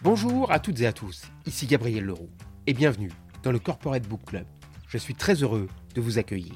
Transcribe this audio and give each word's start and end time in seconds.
Bonjour 0.00 0.52
à 0.52 0.60
toutes 0.60 0.80
et 0.80 0.86
à 0.86 0.92
tous, 0.92 1.22
ici 1.44 1.66
Gabriel 1.66 2.04
Leroux 2.04 2.30
et 2.68 2.72
bienvenue 2.72 3.10
dans 3.42 3.50
le 3.50 3.58
Corporate 3.58 4.06
Book 4.06 4.20
Club. 4.26 4.46
Je 4.86 4.96
suis 4.96 5.16
très 5.16 5.42
heureux 5.42 5.68
de 5.96 6.00
vous 6.00 6.18
accueillir. 6.18 6.54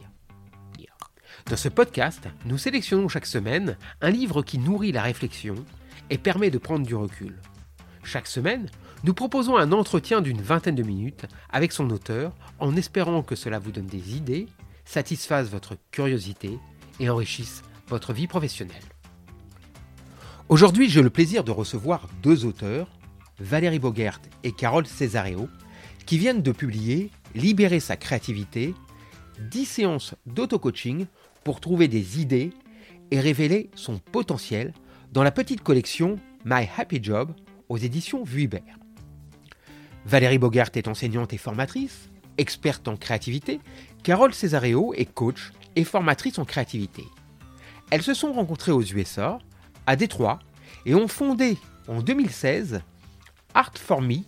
Dans 1.46 1.56
ce 1.56 1.68
podcast, 1.68 2.28
nous 2.44 2.56
sélectionnons 2.56 3.08
chaque 3.08 3.26
semaine 3.26 3.76
un 4.00 4.10
livre 4.10 4.42
qui 4.42 4.58
nourrit 4.58 4.92
la 4.92 5.02
réflexion 5.02 5.56
et 6.08 6.18
permet 6.18 6.50
de 6.50 6.58
prendre 6.58 6.86
du 6.86 6.94
recul. 6.94 7.36
Chaque 8.04 8.28
semaine, 8.28 8.70
nous 9.02 9.12
proposons 9.12 9.56
un 9.56 9.72
entretien 9.72 10.20
d'une 10.20 10.40
vingtaine 10.40 10.76
de 10.76 10.84
minutes 10.84 11.26
avec 11.50 11.72
son 11.72 11.90
auteur 11.90 12.36
en 12.60 12.76
espérant 12.76 13.24
que 13.24 13.34
cela 13.34 13.58
vous 13.58 13.72
donne 13.72 13.86
des 13.86 14.14
idées, 14.16 14.46
satisfasse 14.84 15.48
votre 15.48 15.76
curiosité 15.90 16.60
et 17.00 17.10
enrichisse 17.10 17.64
votre 17.88 18.12
vie 18.12 18.28
professionnelle. 18.28 18.84
Aujourd'hui, 20.48 20.88
j'ai 20.88 21.02
le 21.02 21.10
plaisir 21.10 21.42
de 21.42 21.50
recevoir 21.50 22.06
deux 22.22 22.44
auteurs 22.44 22.88
Valérie 23.42 23.80
Bogert 23.80 24.20
et 24.44 24.52
Carole 24.52 24.86
Cesareo, 24.86 25.48
qui 26.06 26.16
viennent 26.16 26.42
de 26.42 26.52
publier 26.52 27.10
Libérer 27.34 27.80
sa 27.80 27.96
créativité, 27.96 28.74
10 29.50 29.64
séances 29.64 30.14
d'auto-coaching 30.26 31.06
pour 31.44 31.60
trouver 31.60 31.88
des 31.88 32.20
idées 32.20 32.50
et 33.10 33.20
révéler 33.20 33.70
son 33.74 33.98
potentiel 33.98 34.72
dans 35.12 35.22
la 35.22 35.30
petite 35.32 35.62
collection 35.62 36.16
My 36.44 36.68
Happy 36.76 37.02
Job 37.02 37.34
aux 37.68 37.78
éditions 37.78 38.22
Vuibert. 38.22 38.78
Valérie 40.04 40.38
Bogart 40.38 40.70
est 40.74 40.88
enseignante 40.88 41.32
et 41.32 41.38
formatrice, 41.38 42.10
experte 42.38 42.86
en 42.86 42.96
créativité. 42.96 43.60
Carole 44.02 44.34
Cesareo 44.34 44.94
est 44.94 45.12
coach 45.12 45.52
et 45.74 45.84
formatrice 45.84 46.38
en 46.38 46.44
créativité. 46.44 47.04
Elles 47.90 48.02
se 48.02 48.14
sont 48.14 48.32
rencontrées 48.32 48.72
aux 48.72 48.82
USA, 48.82 49.38
à 49.86 49.96
Détroit, 49.96 50.38
et 50.86 50.94
ont 50.94 51.08
fondé 51.08 51.56
en 51.88 52.02
2016 52.02 52.82
Art 53.54 53.76
for 53.76 54.00
Me, 54.00 54.18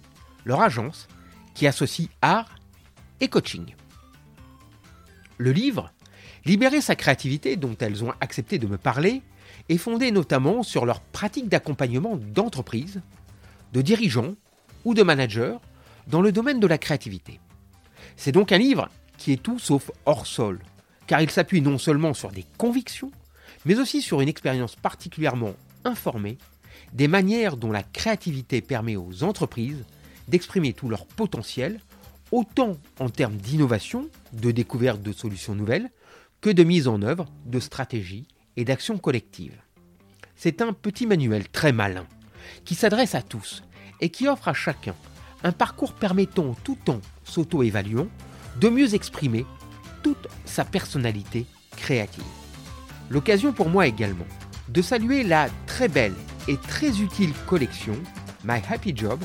leur 0.45 0.61
agence 0.61 1.09
qui 1.55 1.67
associe 1.67 2.09
art 2.23 2.57
et 3.21 3.29
coaching. 3.29 3.75
Le 5.39 5.53
livre, 5.53 5.93
Libérer 6.47 6.83
sa 6.83 6.95
créativité, 6.95 7.57
dont 7.57 7.77
elles 7.81 8.05
ont 8.05 8.13
accepté 8.21 8.59
de 8.59 8.67
me 8.67 8.77
parler, 8.77 9.23
est 9.71 9.79
fondé 9.79 10.11
notamment 10.11 10.63
sur 10.63 10.85
leur 10.85 11.01
pratique 11.01 11.49
d'accompagnement 11.49 12.17
d'entreprises, 12.17 13.01
de 13.73 13.81
dirigeants 13.81 14.35
ou 14.85 14.93
de 14.93 15.03
managers 15.03 15.57
dans 16.07 16.21
le 16.21 16.33
domaine 16.33 16.61
de 16.61 16.67
la 16.67 16.77
créativité. 16.77 17.41
C'est 18.17 18.33
donc 18.33 18.53
un 18.53 18.59
livre 18.59 18.91
qui 19.17 19.33
est 19.33 19.43
tout 19.43 19.59
sauf 19.59 19.91
hors 20.05 20.27
sol, 20.27 20.61
car 21.07 21.23
il 21.23 21.31
s'appuie 21.31 21.63
non 21.63 21.79
seulement 21.79 22.13
sur 22.13 22.31
des 22.31 22.45
convictions, 22.59 23.11
mais 23.65 23.79
aussi 23.79 24.03
sur 24.03 24.21
une 24.21 24.29
expérience 24.29 24.77
particulièrement 24.77 25.55
informée 25.85 26.37
des 26.95 27.09
manières 27.09 27.57
dont 27.57 27.73
la 27.73 27.83
créativité 27.83 28.61
permet 28.63 28.97
aux 28.97 29.25
entreprises 29.25 29.85
d'exprimer 30.29 30.73
tout 30.73 30.89
leur 30.89 31.07
potentiel, 31.07 31.81
autant 32.31 32.79
en 32.99 33.11
termes 33.11 33.37
d'innovation, 33.37 34.09
de 34.33 34.53
découverte 34.53 35.03
de 35.03 35.13
solutions 35.13 35.55
nouvelles, 35.55 35.91
que 36.41 36.51
de 36.51 36.63
mise 36.63 36.89
en 36.89 37.03
œuvre 37.03 37.27
de 37.45 37.61
stratégies 37.61 38.27
et 38.57 38.65
d'actions 38.65 38.99
collectives. 38.99 39.61
C'est 40.37 40.63
un 40.63 40.73
petit 40.73 41.07
manuel 41.07 41.49
très 41.49 41.73
malin, 41.73 42.07
qui 42.65 42.75
s'adresse 42.75 43.15
à 43.15 43.23
tous 43.23 43.63
et 44.01 44.09
qui 44.09 44.29
offre 44.29 44.49
à 44.49 44.55
chacun 44.55 44.95
un 45.43 45.53
parcours 45.53 45.93
permettant, 45.93 46.55
tout 46.65 46.79
en 46.89 47.01
s'auto-évaluant, 47.25 48.09
de 48.61 48.69
mieux 48.69 48.95
exprimer 48.95 49.45
toute 50.03 50.29
sa 50.45 50.65
personnalité 50.65 51.47
créative. 51.77 52.25
L'occasion 53.11 53.53
pour 53.53 53.69
moi 53.69 53.87
également 53.87 54.27
de 54.69 54.81
saluer 54.81 55.25
la 55.25 55.49
très 55.67 55.89
belle 55.89 56.15
et 56.49 56.57
très 56.57 57.01
utile 57.01 57.33
collection 57.47 57.95
My 58.45 58.61
Happy 58.69 58.95
Job, 58.95 59.21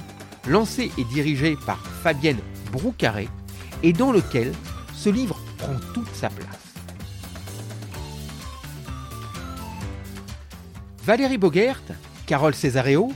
lancée 0.48 0.92
et 0.98 1.04
dirigée 1.06 1.58
par 1.66 1.86
Fabienne 1.86 2.40
Broucaré, 2.72 3.28
et 3.84 3.94
dans 3.94 4.12
lequel 4.12 4.54
ce 4.94 5.10
livre 5.10 5.40
prend 5.58 5.76
toute 5.94 6.14
sa 6.14 6.30
place. 6.30 6.48
Valérie 11.04 11.38
Bogert, 11.38 11.82
Carole 12.26 12.56
Cesareo, 12.56 13.12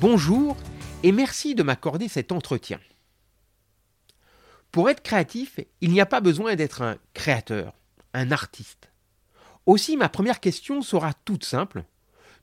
bonjour 0.00 0.56
et 1.02 1.12
merci 1.12 1.54
de 1.54 1.62
m'accorder 1.62 2.08
cet 2.08 2.32
entretien. 2.32 2.78
Pour 4.70 4.88
être 4.88 5.02
créatif, 5.02 5.58
il 5.80 5.90
n'y 5.90 6.00
a 6.00 6.06
pas 6.06 6.20
besoin 6.20 6.54
d'être 6.54 6.82
un 6.82 6.96
créateur, 7.14 7.72
un 8.14 8.30
artiste. 8.30 8.90
Aussi, 9.66 9.96
ma 9.96 10.08
première 10.08 10.40
question 10.40 10.82
sera 10.82 11.12
toute 11.24 11.44
simple 11.44 11.84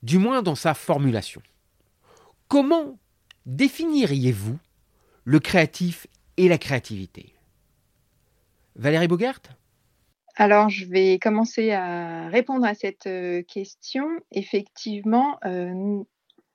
du 0.04 0.18
moins 0.18 0.42
dans 0.42 0.56
sa 0.56 0.74
formulation. 0.74 1.42
Comment 2.48 2.98
définiriez-vous 3.46 4.58
le 5.24 5.40
créatif 5.40 6.08
et 6.38 6.48
la 6.48 6.58
créativité? 6.58 7.34
Valérie 8.76 9.08
Bogart 9.08 9.42
alors, 10.40 10.70
je 10.70 10.86
vais 10.86 11.18
commencer 11.18 11.72
à 11.72 12.30
répondre 12.30 12.64
à 12.64 12.76
cette 12.76 13.08
euh, 13.08 13.42
question. 13.42 14.06
Effectivement, 14.32 15.40
euh, 15.46 16.04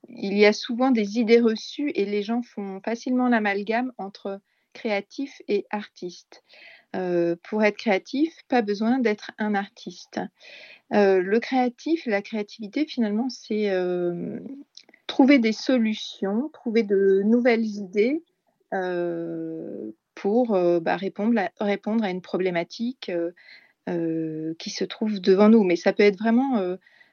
il 0.08 0.38
y 0.38 0.46
a 0.46 0.52
souvent 0.52 0.92
des 0.92 1.18
idées 1.18 1.40
reçues 1.40 1.90
et 1.96 2.04
les 2.04 2.22
gens 2.22 2.42
font 2.42 2.80
facilement 2.84 3.28
l'amalgame 3.28 3.92
entre 3.98 4.40
créatif 4.72 5.42
et 5.48 5.66
artiste. 5.70 6.44
Euh, 6.94 7.36
pour 7.42 7.64
être 7.64 7.76
créatif, 7.76 8.32
pas 8.48 8.62
besoin 8.62 8.98
d'être 8.98 9.30
un 9.38 9.54
artiste. 9.54 10.20
Euh, 10.94 11.22
le 11.22 11.40
créatif, 11.40 12.06
la 12.06 12.22
créativité, 12.22 12.86
finalement, 12.86 13.28
c'est 13.28 13.70
euh, 13.70 14.40
trouver 15.06 15.38
des 15.38 15.52
solutions, 15.52 16.50
trouver 16.52 16.82
de 16.82 17.22
nouvelles 17.24 17.64
idées 17.64 18.22
pour 20.14 20.58
bah, 20.80 20.96
répondre, 20.96 21.38
à, 21.60 22.10
une 22.10 22.22
problématique 22.22 23.12
qui 23.86 24.70
se 24.70 24.84
trouve 24.84 25.20
devant 25.20 25.50
nous. 25.50 25.62
Mais 25.62 25.76
ça 25.76 25.92
peut 25.92 26.04
être 26.04 26.18
vraiment 26.18 26.58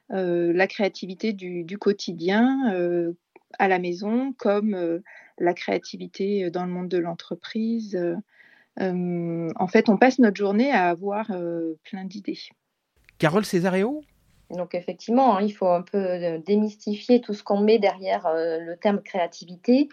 la 0.08 0.66
créativité 0.66 1.34
du 1.34 1.78
quotidien 1.78 3.04
à 3.58 3.68
la 3.68 3.78
maison, 3.78 4.32
comme 4.38 5.02
la 5.38 5.52
créativité 5.52 6.50
dans 6.50 6.64
le 6.64 6.72
monde 6.72 6.88
de 6.88 6.96
l'entreprise 6.96 7.98
en 8.78 9.66
fait, 9.68 9.90
on 9.90 9.98
passe 9.98 10.18
notre 10.18 10.38
journée 10.38 10.70
à 10.70 10.88
avoir 10.88 11.26
plein 11.84 12.04
d'idées. 12.06 12.38
Carole 13.20 13.44
Césareo 13.44 14.02
donc 14.50 14.74
effectivement, 14.74 15.36
hein, 15.36 15.42
il 15.42 15.52
faut 15.52 15.68
un 15.68 15.82
peu 15.82 16.40
démystifier 16.44 17.20
tout 17.20 17.34
ce 17.34 17.44
qu'on 17.44 17.60
met 17.60 17.78
derrière 17.78 18.28
le 18.34 18.74
terme 18.74 19.00
créativité, 19.00 19.88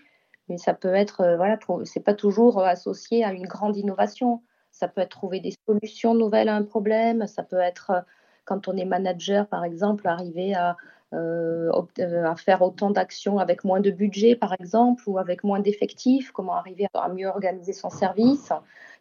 mais 0.49 0.57
ça 0.57 0.73
peut 0.73 0.95
être, 0.95 1.35
voilà, 1.35 1.59
c'est 1.83 1.99
pas 1.99 2.15
toujours 2.15 2.63
associé 2.63 3.23
à 3.23 3.33
une 3.33 3.45
grande 3.45 3.77
innovation. 3.77 4.41
Ça 4.71 4.87
peut 4.87 5.01
être 5.01 5.09
trouver 5.09 5.41
des 5.41 5.53
solutions 5.67 6.15
nouvelles 6.15 6.49
à 6.49 6.55
un 6.55 6.63
problème, 6.63 7.27
ça 7.27 7.43
peut 7.43 7.59
être 7.59 8.03
quand 8.45 8.67
on 8.67 8.75
est 8.75 8.85
manager, 8.85 9.47
par 9.47 9.63
exemple, 9.63 10.07
arriver 10.07 10.55
à 10.55 10.75
euh, 11.13 11.71
euh, 11.99 12.25
à 12.25 12.35
faire 12.35 12.61
autant 12.61 12.91
d'actions 12.91 13.39
avec 13.39 13.63
moins 13.63 13.79
de 13.79 13.91
budget, 13.91 14.35
par 14.35 14.53
exemple, 14.59 15.03
ou 15.07 15.17
avec 15.17 15.45
moins 15.45 15.61
d'effectifs, 15.61 16.31
comment 16.31 16.55
arriver 16.55 16.87
à 16.93 17.07
mieux 17.07 17.27
organiser 17.27 17.71
son 17.71 17.89
service. 17.89 18.51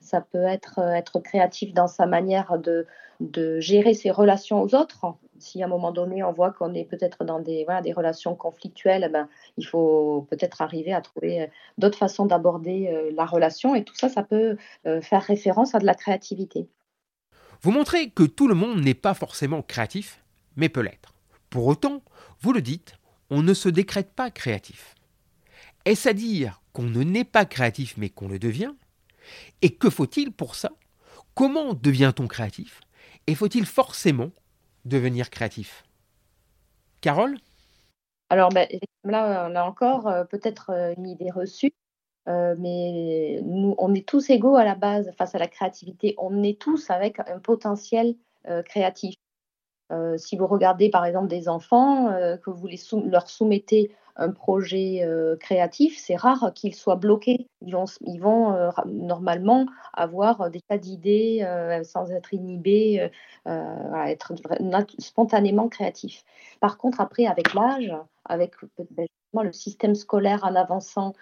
Ça 0.00 0.20
peut 0.20 0.44
être 0.44 0.78
euh, 0.78 0.92
être 0.92 1.18
créatif 1.18 1.74
dans 1.74 1.88
sa 1.88 2.06
manière 2.06 2.60
de, 2.60 2.86
de 3.18 3.58
gérer 3.58 3.92
ses 3.92 4.12
relations 4.12 4.62
aux 4.62 4.76
autres. 4.76 5.16
Si 5.40 5.60
à 5.62 5.66
un 5.66 5.68
moment 5.68 5.90
donné, 5.90 6.22
on 6.22 6.32
voit 6.32 6.52
qu'on 6.52 6.74
est 6.74 6.84
peut-être 6.84 7.24
dans 7.24 7.40
des, 7.40 7.64
voilà, 7.64 7.82
des 7.82 7.92
relations 7.92 8.36
conflictuelles, 8.36 9.10
ben, 9.12 9.28
il 9.56 9.66
faut 9.66 10.28
peut-être 10.30 10.62
arriver 10.62 10.94
à 10.94 11.00
trouver 11.00 11.50
d'autres 11.76 11.98
façons 11.98 12.24
d'aborder 12.24 13.10
la 13.14 13.26
relation. 13.26 13.74
Et 13.74 13.82
tout 13.82 13.96
ça, 13.96 14.08
ça 14.08 14.22
peut 14.22 14.56
faire 15.02 15.22
référence 15.22 15.74
à 15.74 15.78
de 15.78 15.84
la 15.84 15.94
créativité. 15.94 16.68
Vous 17.60 17.70
montrez 17.70 18.08
que 18.08 18.22
tout 18.22 18.48
le 18.48 18.54
monde 18.54 18.80
n'est 18.80 18.94
pas 18.94 19.12
forcément 19.12 19.60
créatif, 19.60 20.24
mais 20.56 20.70
peut 20.70 20.80
l'être. 20.80 21.15
Pour 21.50 21.66
autant, 21.66 22.02
vous 22.40 22.52
le 22.52 22.62
dites, 22.62 22.94
on 23.30 23.42
ne 23.42 23.54
se 23.54 23.68
décrète 23.68 24.12
pas 24.12 24.30
créatif. 24.30 24.94
Est-ce 25.84 26.08
à 26.08 26.12
dire 26.12 26.60
qu'on 26.72 26.82
ne 26.82 27.02
naît 27.02 27.24
pas 27.24 27.44
créatif 27.44 27.94
mais 27.96 28.10
qu'on 28.10 28.28
le 28.28 28.38
devient? 28.38 28.72
Et 29.62 29.70
que 29.70 29.90
faut-il 29.90 30.32
pour 30.32 30.54
ça? 30.54 30.70
Comment 31.34 31.74
devient-on 31.74 32.26
créatif? 32.26 32.80
Et 33.26 33.34
faut-il 33.34 33.66
forcément 33.66 34.30
devenir 34.84 35.30
créatif? 35.30 35.84
Carole? 37.00 37.38
Alors 38.30 38.48
ben, 38.50 38.66
là, 39.04 39.46
a 39.46 39.64
encore 39.64 40.08
euh, 40.08 40.24
peut-être 40.24 40.70
euh, 40.70 40.94
une 40.96 41.06
idée 41.06 41.30
reçue, 41.30 41.72
euh, 42.28 42.56
mais 42.58 43.40
nous, 43.44 43.74
on 43.78 43.94
est 43.94 44.06
tous 44.06 44.30
égaux 44.30 44.56
à 44.56 44.64
la 44.64 44.74
base 44.74 45.12
face 45.16 45.34
à 45.34 45.38
la 45.38 45.46
créativité. 45.46 46.14
On 46.18 46.42
est 46.42 46.60
tous 46.60 46.90
avec 46.90 47.20
un 47.20 47.38
potentiel 47.38 48.16
créatif. 48.64 49.16
Si 50.16 50.36
vous 50.36 50.46
regardez 50.46 50.90
par 50.90 51.04
exemple 51.04 51.28
des 51.28 51.48
enfants, 51.48 52.08
que 52.42 52.50
vous 52.50 52.66
les 52.66 52.80
leur 53.04 53.28
soumettez 53.28 53.90
un 54.16 54.30
projet 54.30 55.02
euh, 55.04 55.36
créatif, 55.36 55.98
c'est 55.98 56.16
rare 56.16 56.52
qu'ils 56.54 56.74
soient 56.74 56.96
bloqués. 56.96 57.48
Ils 57.60 57.72
vont, 58.20 58.52
euh, 58.54 58.70
normalement 58.86 59.66
avoir 59.92 60.50
des 60.50 60.60
tas 60.62 60.78
d'idées 60.78 61.40
euh, 61.42 61.82
sans 61.84 62.10
être 62.10 62.32
inhibés, 62.32 63.10
être 63.46 64.32
spontanément 64.98 65.68
créatifs. 65.68 66.24
Par 66.60 66.78
contre, 66.78 67.00
après, 67.00 67.26
avec 67.26 67.54
l'âge, 67.54 67.92
avec 68.24 68.54
ben, 68.96 69.06
le 69.42 69.52
système 69.52 69.94
scolaire 69.94 70.44
en 70.44 70.54
avançant 70.54 71.12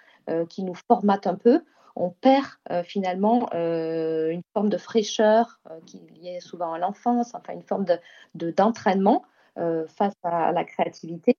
qui 0.49 0.63
nous 0.63 0.75
formate 0.87 1.27
un 1.27 1.35
peu, 1.35 1.63
on 1.95 2.09
perd 2.09 2.47
finalement 2.83 3.49
une 3.53 4.41
forme 4.53 4.69
de 4.69 4.77
fraîcheur 4.77 5.59
qui 5.85 5.97
est 5.97 6.19
liée 6.19 6.39
souvent 6.39 6.73
à 6.73 6.79
l'enfance, 6.79 7.35
enfin 7.35 7.53
une 7.53 7.63
forme 7.63 7.85
de, 7.85 8.51
d'entraînement 8.51 9.23
face 9.55 10.15
à 10.23 10.51
la 10.51 10.63
créativité. 10.63 11.37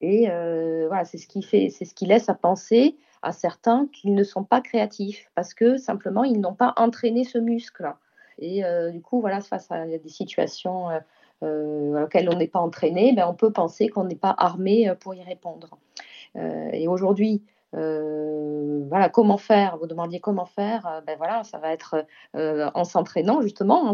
Et 0.00 0.30
euh, 0.30 0.86
voilà, 0.88 1.04
c'est 1.04 1.18
ce 1.18 1.26
qui 1.26 1.42
fait, 1.42 1.70
c'est 1.70 1.84
ce 1.84 1.94
qui 1.94 2.06
laisse 2.06 2.28
à 2.28 2.34
penser 2.34 2.96
à 3.22 3.32
certains 3.32 3.88
qu'ils 3.92 4.14
ne 4.14 4.22
sont 4.22 4.44
pas 4.44 4.60
créatifs 4.60 5.28
parce 5.34 5.54
que 5.54 5.76
simplement 5.76 6.22
ils 6.22 6.40
n'ont 6.40 6.54
pas 6.54 6.72
entraîné 6.76 7.24
ce 7.24 7.38
muscle. 7.38 7.92
Et 8.38 8.64
euh, 8.64 8.90
du 8.90 9.00
coup, 9.00 9.20
voilà, 9.20 9.40
face 9.40 9.70
à 9.72 9.86
des 9.86 10.08
situations 10.08 10.88
euh, 11.42 12.04
auxquelles 12.04 12.30
on 12.30 12.36
n'est 12.36 12.46
pas 12.46 12.60
entraîné, 12.60 13.12
ben, 13.12 13.26
on 13.28 13.34
peut 13.34 13.52
penser 13.52 13.88
qu'on 13.88 14.04
n'est 14.04 14.14
pas 14.14 14.34
armé 14.38 14.92
pour 15.00 15.14
y 15.14 15.22
répondre. 15.22 15.70
et 16.36 16.86
aujourd'hui, 16.86 17.42
voilà, 17.72 19.08
comment 19.10 19.38
faire? 19.38 19.76
Vous 19.78 19.86
demandiez 19.86 20.20
comment 20.20 20.46
faire? 20.46 21.02
Ben 21.06 21.16
voilà, 21.18 21.44
ça 21.44 21.58
va 21.58 21.72
être 21.72 22.06
en 22.34 22.84
s'entraînant 22.84 23.42
justement. 23.42 23.92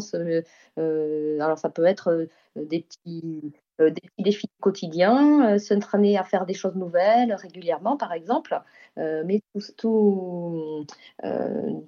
alors 0.76 1.59
ça 1.59 1.71
peut 1.71 1.85
être 1.85 2.29
des 2.56 2.82
petits 2.82 3.53
euh, 3.81 3.91
des 3.91 4.00
petits 4.03 4.23
défis 4.23 4.49
quotidiens, 4.61 5.55
euh, 5.55 5.59
s'entraîner 5.59 6.17
à 6.17 6.23
faire 6.23 6.47
des 6.47 6.55
choses 6.55 6.76
nouvelles 6.76 7.35
régulièrement, 7.35 7.97
par 7.97 8.12
exemple. 8.12 8.61
Euh, 8.99 9.25
mais 9.26 9.43
tout, 9.77 10.87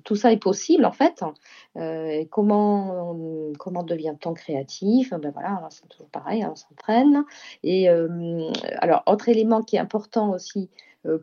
tout, 0.04 0.16
ça 0.16 0.32
est 0.32 0.36
possible, 0.36 0.84
en 0.84 0.90
fait. 0.90 1.22
comment, 2.30 3.16
comment 3.58 3.84
devient-on 3.84 4.34
créatif? 4.34 5.10
Ben 5.10 5.30
voilà, 5.30 5.68
c'est 5.70 5.88
toujours 5.88 6.08
pareil, 6.08 6.42
hein, 6.42 6.50
on 6.52 6.56
s'entraîne. 6.56 7.24
Et 7.62 7.88
alors, 7.88 9.04
autre 9.06 9.28
élément 9.28 9.62
qui 9.62 9.76
est 9.76 9.80
important 9.80 10.30
aussi, 10.30 10.68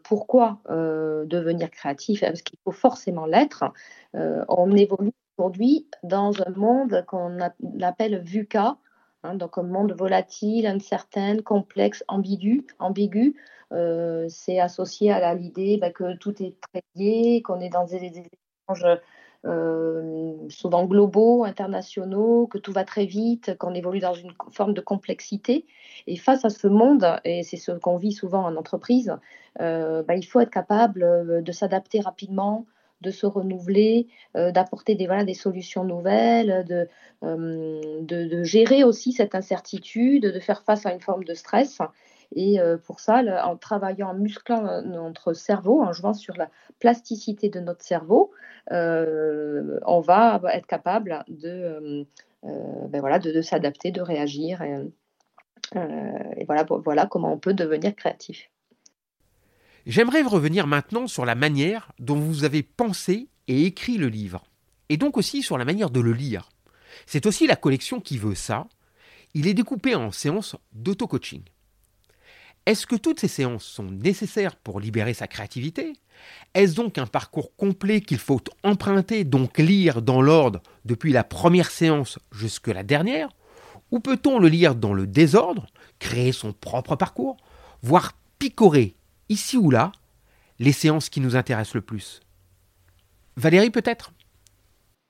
pourquoi 0.04 0.60
devenir 0.70 1.70
créatif 1.72 2.22
Parce 2.22 2.42
qu'il 2.42 2.60
faut 2.64 2.72
forcément 2.72 3.26
l'être. 3.26 3.64
on 4.14 4.72
évolue 4.76 5.12
aujourd'hui 5.38 5.88
dans 6.04 6.32
un 6.42 6.52
monde 6.52 7.04
qu'on 7.08 7.40
appelle 7.82 8.22
VUCA, 8.22 8.78
Hein, 9.24 9.36
donc 9.36 9.58
un 9.58 9.64
monde 9.64 9.94
volatile, 9.94 10.68
incertain, 10.68 11.38
complexe, 11.42 12.04
ambigu. 12.08 12.68
ambigu 12.80 13.36
euh, 13.72 14.28
c'est 14.30 14.60
associé 14.60 15.12
à 15.12 15.34
l'idée 15.34 15.78
bah, 15.78 15.92
que 15.92 16.16
tout 16.18 16.44
est 16.44 16.60
très 16.60 16.84
lié, 16.96 17.42
qu'on 17.42 17.60
est 17.62 17.70
dans 17.70 17.86
des, 17.86 17.96
échanges 17.96 18.84
euh, 18.84 18.98
souvent 19.44 20.86
globaux, 20.86 21.44
internationaux, 21.44 22.48
que 22.48 22.58
tout 22.58 22.72
va 22.72 22.84
très 22.86 23.06
vite, 23.06 23.58
qu'on 23.58 23.74
évolue 23.74 24.00
dans 24.00 24.14
une 24.14 24.32
forme 24.52 24.74
de 24.74 24.82
complexité. 24.82 25.66
Et 26.08 26.16
face 26.16 26.46
à 26.46 26.50
ce 26.50 26.68
monde, 26.68 27.20
et 27.26 27.44
c'est 27.44 27.58
ce 27.58 27.72
qu'on 27.72 27.98
vit 27.98 28.14
souvent 28.14 28.46
en 28.46 28.56
entreprise, 28.56 29.18
euh, 29.62 30.04
bah, 30.04 30.16
il 30.16 30.26
faut 30.26 30.40
être 30.40 30.50
capable 30.50 31.44
de 31.44 31.52
s'adapter 31.52 32.00
rapidement, 32.00 32.66
de 33.02 33.12
se 33.12 33.26
renouveler, 33.26 34.08
euh, 34.36 34.52
d'apporter 34.52 34.96
des, 34.96 35.34
solutions 35.34 35.84
nouvelles, 35.84 36.66
euh, 37.24 38.00
de, 38.02 38.44
gérer 38.44 38.84
aussi 38.84 39.12
cette 39.12 39.36
incertitude, 39.36 40.24
de 40.24 40.40
faire 40.40 40.64
face 40.64 40.86
à 40.86 40.94
une 40.94 41.02
forme 41.02 41.26
de 41.26 41.34
stress. 41.34 41.80
Et 42.36 42.60
euh, 42.60 42.78
pour 42.78 43.00
ça, 43.00 43.22
en 43.46 43.58
travaillant, 43.58 44.10
en 44.10 44.14
musclant 44.14 44.82
notre 44.84 45.34
cerveau, 45.34 45.82
en 45.82 45.94
jouant 45.94 46.14
sur 46.14 46.36
la 46.36 46.50
plasticité 46.80 47.50
de 47.50 47.60
notre 47.60 47.84
cerveau, 47.84 48.32
on 48.70 50.02
va 50.02 50.42
être 50.54 50.68
capable 50.68 51.24
de, 51.28 52.06
ben 52.44 53.20
de, 53.20 53.42
s'adapter, 53.42 53.92
de 53.92 54.02
réagir. 54.02 54.62
Et, 54.62 54.78
et 55.76 56.46
voilà, 56.46 56.66
voilà 56.84 57.06
comment 57.06 57.34
on 57.34 57.38
peut 57.38 57.54
devenir 57.54 57.96
créatif. 57.96 58.50
J'aimerais 59.86 60.22
revenir 60.22 60.66
maintenant 60.66 61.08
sur 61.08 61.26
la 61.26 61.36
manière 61.36 61.92
dont 62.00 62.16
vous 62.16 62.46
avez 62.46 62.64
pensé 62.64 63.28
et 63.48 63.66
écrit 63.66 63.98
le 63.98 64.08
livre, 64.08 64.46
et 64.88 64.96
donc 64.96 65.18
aussi 65.18 65.44
sur 65.44 65.58
la 65.58 65.66
manière 65.66 65.90
de 65.90 66.00
le 66.00 66.14
lire. 66.14 66.50
C'est 67.06 67.26
aussi 67.26 67.48
la 67.48 67.58
collection 67.58 68.00
qui 68.00 68.18
veut 68.18 68.36
ça. 68.36 68.68
Il 69.34 69.48
est 69.48 69.54
découpé 69.54 69.96
en 69.96 70.12
séances 70.12 70.56
d'auto-coaching. 70.72 71.42
Est-ce 72.66 72.88
que 72.88 72.96
toutes 72.96 73.20
ces 73.20 73.28
séances 73.28 73.66
sont 73.66 73.84
nécessaires 73.84 74.56
pour 74.56 74.80
libérer 74.80 75.14
sa 75.14 75.28
créativité? 75.28 75.94
Est-ce 76.54 76.76
donc 76.76 76.98
un 76.98 77.08
parcours 77.08 77.54
complet 77.58 78.00
qu'il 78.00 78.20
faut 78.20 78.42
emprunter, 78.64 79.26
donc 79.26 79.58
lire 79.58 80.02
dans 80.02 80.22
l'ordre 80.22 80.62
depuis 80.86 81.12
la 81.12 81.26
première 81.26 81.72
séance 81.72 82.20
jusqu'à 82.32 82.74
la 82.74 82.84
dernière? 82.84 83.30
Ou 83.92 84.00
peut-on 84.00 84.40
le 84.40 84.48
lire 84.48 84.76
dans 84.76 84.94
le 84.94 85.06
désordre, 85.06 85.68
créer 86.00 86.32
son 86.32 86.54
propre 86.54 86.96
parcours, 86.96 87.38
voire 87.82 88.14
picorer 88.40 88.96
ici 89.28 89.58
ou 89.58 89.70
là, 89.70 89.92
les 90.60 90.72
séances 90.72 91.10
qui 91.10 91.20
nous 91.20 91.36
intéressent 91.36 91.76
le 91.76 91.82
plus? 91.82 92.22
Valérie, 93.36 93.72
peut-être? 93.72 94.14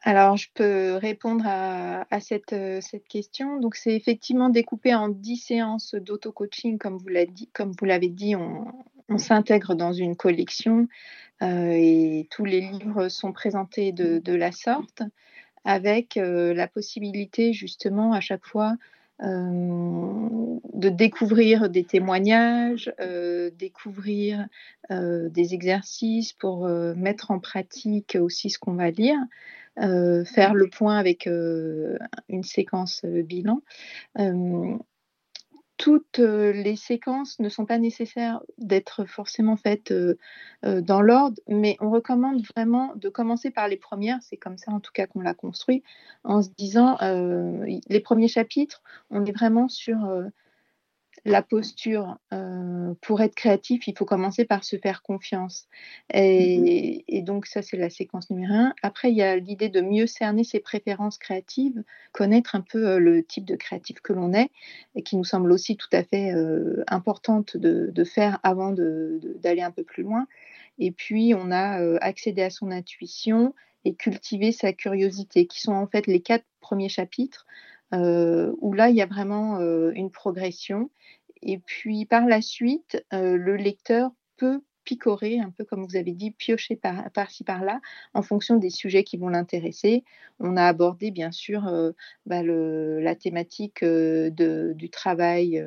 Alors, 0.06 0.36
je 0.36 0.50
peux 0.54 0.98
répondre 0.98 1.46
à, 1.48 2.20
cette, 2.20 2.52
euh, 2.52 2.82
cette, 2.82 3.08
question. 3.08 3.58
Donc, 3.62 3.76
c'est 3.76 3.96
effectivement 3.96 4.50
découpé 4.50 4.94
en 4.94 5.08
10 5.08 5.38
séances 5.38 5.96
d'auto-coaching, 5.96 6.78
comme 6.78 6.98
vous 6.98 7.86
l'avez 7.86 8.10
dit. 8.10 8.36
On, 8.36 8.66
s'intègre 9.18 9.76
dans 9.76 9.94
une 9.94 10.16
collection 10.16 10.88
euh, 11.44 11.70
et 11.72 12.28
tous 12.32 12.46
les 12.46 12.62
livres 12.62 13.10
sont 13.10 13.32
présentés 13.32 13.92
de, 13.92 14.34
la 14.34 14.52
sorte, 14.52 15.04
avec 15.66 16.18
euh, 16.18 16.52
la 16.54 16.68
possibilité 16.68 17.54
justement 17.54 18.12
à 18.12 18.20
chaque 18.20 18.46
fois 18.46 18.76
de 19.22 20.90
découvrir 20.90 21.70
des 21.70 21.86
témoignages, 21.86 22.92
découvrir 23.58 24.48
des 24.90 25.54
exercices 25.54 26.34
pour 26.34 26.68
mettre 26.68 27.32
en 27.32 27.40
pratique 27.40 28.18
aussi 28.20 28.50
ce 28.50 28.60
qu'on 28.60 28.74
va 28.74 28.90
lire, 28.90 29.20
faire 29.78 30.54
le 30.54 30.68
point 30.68 30.98
avec 30.98 31.26
une 31.26 32.44
séquence 32.44 33.04
bilan. 33.06 33.62
Toutes 35.78 36.20
euh, 36.20 36.54
les 36.54 36.76
séquences 36.76 37.40
ne 37.40 37.50
sont 37.50 37.66
pas 37.66 37.80
nécessaires 37.80 38.42
d'être 38.58 39.06
forcément 39.06 39.58
faites 39.58 39.92
euh, 39.92 40.18
euh, 40.64 40.82
dans 40.82 41.02
l'ordre, 41.02 41.42
mais 41.48 41.78
on 41.82 41.90
recommande 41.90 42.42
vraiment 42.56 42.94
de 42.96 43.10
commencer 43.10 43.50
par 43.50 43.68
les 43.68 43.76
premières, 43.76 44.20
c'est 44.22 44.38
comme 44.38 44.58
ça 44.58 44.72
en 44.72 44.80
tout 44.80 44.92
cas 44.94 45.08
qu'on 45.08 45.22
l'a 45.22 45.34
construit, 45.34 45.84
en 46.24 46.42
se 46.42 46.50
disant, 46.58 46.98
les 47.02 48.00
premiers 48.00 48.28
chapitres, 48.28 48.82
on 49.10 49.26
est 49.26 49.32
vraiment 49.32 49.68
sur 49.68 49.98
la 51.26 51.42
posture. 51.42 52.18
Euh, 52.34 52.94
pour 53.02 53.22
être 53.22 53.36
créatif, 53.36 53.88
il 53.88 53.98
faut 53.98 54.06
commencer 54.06 54.46
par 54.46 54.64
se 54.64 54.78
faire 54.78 55.02
confiance. 55.02 55.68
Et, 56.14 57.06
mm-hmm. 57.08 57.24
donc 57.24 57.46
ça, 57.46 57.62
c'est 57.62 57.78
la 57.78 57.90
séquence 57.90 58.30
numéro 58.30 58.54
un. 58.54 58.74
Après, 58.82 59.12
il 59.12 59.18
y 59.18 59.22
a 59.22 59.38
l'idée 59.38 59.70
de 59.70 59.82
mieux 59.82 60.08
cerner 60.08 60.44
ses 60.44 60.60
préférences 60.60 61.18
créatives, 61.18 61.84
connaître 62.12 62.56
un 62.56 62.62
peu 62.62 62.88
euh, 62.88 63.00
le 63.00 63.24
type 63.24 63.46
de 63.46 63.56
créatif 63.56 64.02
que 64.02 64.14
l'on 64.14 64.34
est, 64.34 64.52
et 64.96 65.04
qui 65.04 65.16
nous 65.16 65.24
semble 65.24 65.52
aussi 65.52 65.78
tout 65.78 65.90
à 65.92 66.04
fait 66.04 66.34
euh, 66.34 66.84
importante 66.88 67.58
de, 67.58 68.04
faire 68.04 68.40
avant 68.44 68.74
d'aller 68.74 69.62
un 69.62 69.72
peu 69.72 69.84
plus 69.84 70.04
loin. 70.04 70.28
Et 70.78 70.92
puis, 70.92 71.34
on 71.34 71.52
a 71.52 71.78
accédé 72.02 72.42
à 72.42 72.50
son 72.50 72.70
intuition 72.70 73.54
et 73.86 73.96
cultiver 73.96 74.52
sa 74.52 74.74
curiosité, 74.74 75.48
qui 75.48 75.62
sont 75.62 75.74
en 75.74 75.88
fait 75.88 76.06
les 76.06 76.20
quatre 76.20 76.46
premiers 76.60 76.90
chapitres 76.90 77.46
où 77.94 78.74
là, 78.74 78.90
il 78.90 78.96
y 78.96 79.02
a 79.02 79.06
vraiment 79.06 79.60
euh, 79.60 79.92
une 79.94 80.12
progression. 80.12 80.90
Et 81.42 81.60
puis 81.60 82.06
par 82.06 82.26
la 82.26 82.42
suite, 82.42 83.06
euh, 83.14 83.38
le 83.38 83.56
lecteur 83.56 84.12
peut 84.38 84.62
picorer, 84.84 85.40
un 85.40 85.50
peu 85.50 85.64
comme 85.66 85.86
vous 85.86 85.96
avez 85.96 86.12
dit, 86.12 86.32
piocher 86.32 86.80
par-ci 87.14 87.44
par-là, 87.44 87.82
en 88.14 88.22
fonction 88.22 88.58
des 88.58 88.70
sujets 88.70 89.04
qui 89.04 89.18
vont 89.18 89.30
l'intéresser. 89.30 90.04
On 90.40 90.58
a 90.58 90.66
abordé 90.66 91.12
bien 91.12 91.32
sûr 91.32 91.64
bah, 92.26 92.44
la 92.44 93.16
thématique 93.16 93.84
du 93.84 94.90
travail 94.90 95.64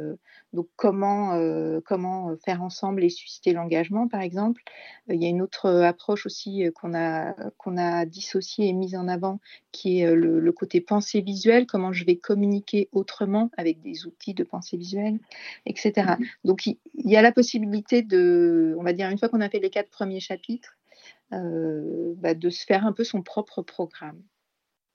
donc 0.57 0.69
comment, 0.77 1.35
euh, 1.35 1.81
comment 1.85 2.31
euh, 2.31 2.37
faire 2.45 2.63
ensemble 2.63 3.05
et 3.05 3.11
susciter 3.11 3.53
l'engagement, 3.53 4.09
par 4.09 4.23
exemple. 4.23 4.63
Euh, 5.11 5.15
il 5.15 5.23
y 5.23 5.27
a 5.27 5.29
une 5.29 5.43
autre 5.43 5.69
approche 5.69 6.25
aussi 6.25 6.65
qu'on 6.75 6.95
a, 6.95 7.35
qu'on 7.59 7.77
a 7.77 8.07
dissociée 8.07 8.69
et 8.69 8.73
mise 8.73 8.97
en 8.97 9.07
avant, 9.07 9.39
qui 9.71 10.01
est 10.01 10.15
le, 10.15 10.53
côté 10.53 10.81
pensée 10.81 11.21
visuelle, 11.21 11.67
comment 11.67 11.93
je 11.93 12.07
vais 12.07 12.17
communiquer 12.17 12.89
autrement 12.93 13.51
avec 13.59 13.83
des 13.83 14.07
outils 14.07 14.33
de 14.33 14.43
pensée 14.43 14.79
visuelle, 14.79 15.19
etc. 15.67 15.93
Mm-hmm. 15.95 16.27
Donc 16.45 16.67
il, 16.67 16.79
y 16.95 17.17
a 17.17 17.23
la 17.23 17.33
possibilité 17.33 18.01
de, 18.01 18.75
on 18.79 18.83
va 18.83 18.95
dire, 18.95 19.06
une 19.11 19.19
fois 19.19 19.29
qu'on 19.29 19.41
a 19.41 19.49
fait 19.49 19.59
les 19.59 19.71
quatre 19.71 19.91
premiers 19.91 20.21
chapitres, 20.21 20.77
bah, 21.31 22.35
de 22.35 22.51
se 22.51 22.65
faire 22.65 22.87
un 22.87 22.93
peu 22.93 23.05
son 23.05 23.23
propre 23.23 23.63
programme. 23.63 24.23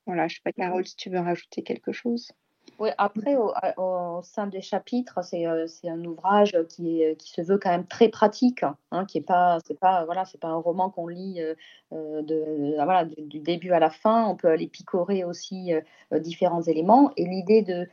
Voilà, 0.05 0.27
je 0.27 0.33
ne 0.33 0.35
sais 0.37 0.41
pas, 0.43 0.51
Carole, 0.51 0.85
si 0.85 0.95
tu 0.95 1.09
veux 1.09 1.19
rajouter 1.19 1.61
quelque 1.61 1.91
chose. 1.91 2.31
Oui, 2.79 2.89
après, 2.97 3.35
au, 3.35 4.21
sein 4.23 4.47
des 4.47 4.61
chapitres, 4.61 5.19
euh, 5.33 5.67
c'est 5.67 5.89
un 5.89 6.03
ouvrage 6.03 6.57
qui, 6.69 7.01
est, 7.01 7.15
qui 7.15 7.29
se 7.29 7.41
veut 7.41 7.57
quand 7.57 7.69
même 7.69 7.85
très 7.85 8.09
pratique, 8.09 8.63
hein, 8.91 9.05
qui 9.05 9.19
est 9.19 9.25
pas, 9.25 9.59
c'est 9.65 9.79
pas, 9.79 10.05
voilà, 10.05 10.25
c'est 10.25 10.39
pas 10.39 10.47
un 10.47 10.55
roman 10.55 10.89
qu'on 10.89 11.07
lit 11.07 11.41
euh, 11.41 11.53
euh, 11.93 12.21
de, 12.23 12.73
voilà, 12.75 13.05
du, 13.05 13.39
début 13.39 13.71
à 13.71 13.79
la 13.79 13.89
fin. 13.89 14.27
On 14.27 14.35
peut 14.35 14.47
aller 14.47 14.67
picorer 14.67 15.23
aussi 15.23 15.73
différents 16.11 16.63
éléments. 16.63 17.11
Et 17.17 17.25
l'idée 17.25 17.61
de 17.61 17.87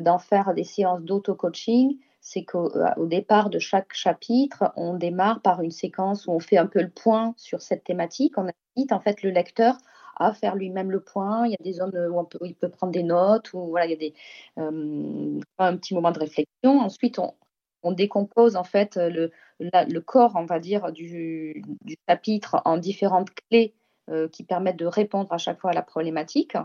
d'en 0.00 0.18
faire 0.18 0.54
des 0.54 0.64
séances 0.64 1.02
d'auto-coaching, 1.02 1.98
c'est 2.24 2.42
qu'au 2.42 2.72
départ 3.06 3.50
de 3.50 3.58
chaque 3.58 3.92
chapitre, 3.92 4.72
on 4.76 4.94
démarre 4.94 5.42
par 5.42 5.60
une 5.60 5.70
séquence 5.70 6.26
où 6.26 6.30
on 6.32 6.40
fait 6.40 6.56
un 6.56 6.66
peu 6.66 6.80
le 6.80 6.88
point 6.88 7.34
sur 7.36 7.60
cette 7.60 7.84
thématique. 7.84 8.38
On 8.38 8.48
invite 8.76 8.92
en 8.92 9.00
fait 9.00 9.22
le 9.22 9.28
lecteur 9.28 9.76
à 10.16 10.32
faire 10.32 10.56
lui-même 10.56 10.90
le 10.90 11.00
point. 11.00 11.46
Il 11.46 11.50
y 11.50 11.54
a 11.54 11.62
des 11.62 11.74
zones 11.74 11.92
où, 11.94 12.46
il 12.46 12.54
peut 12.54 12.70
prendre 12.70 12.94
des 12.94 13.02
notes, 13.02 13.52
ou 13.52 13.66
voilà, 13.66 13.84
il 13.84 13.90
y 13.90 13.94
a 13.94 13.98
des, 13.98 14.14
euh, 14.58 15.38
un 15.58 15.76
petit 15.76 15.92
moment 15.92 16.12
de 16.12 16.18
réflexion. 16.18 16.80
Ensuite, 16.80 17.18
on, 17.18 17.92
décompose 17.92 18.56
en 18.56 18.64
fait 18.64 18.96
le, 18.96 19.30
le, 19.60 19.98
corps, 20.00 20.32
on 20.36 20.46
va 20.46 20.58
dire, 20.60 20.92
du, 20.92 21.62
chapitre 22.08 22.62
en 22.64 22.78
différentes 22.78 23.34
clés 23.34 23.74
euh, 24.08 24.28
qui 24.28 24.44
permettent 24.44 24.78
de 24.78 24.86
répondre 24.86 25.30
à 25.30 25.36
chaque 25.36 25.60
fois 25.60 25.72
à 25.72 25.74
la 25.74 25.82
problématique, 25.82 26.56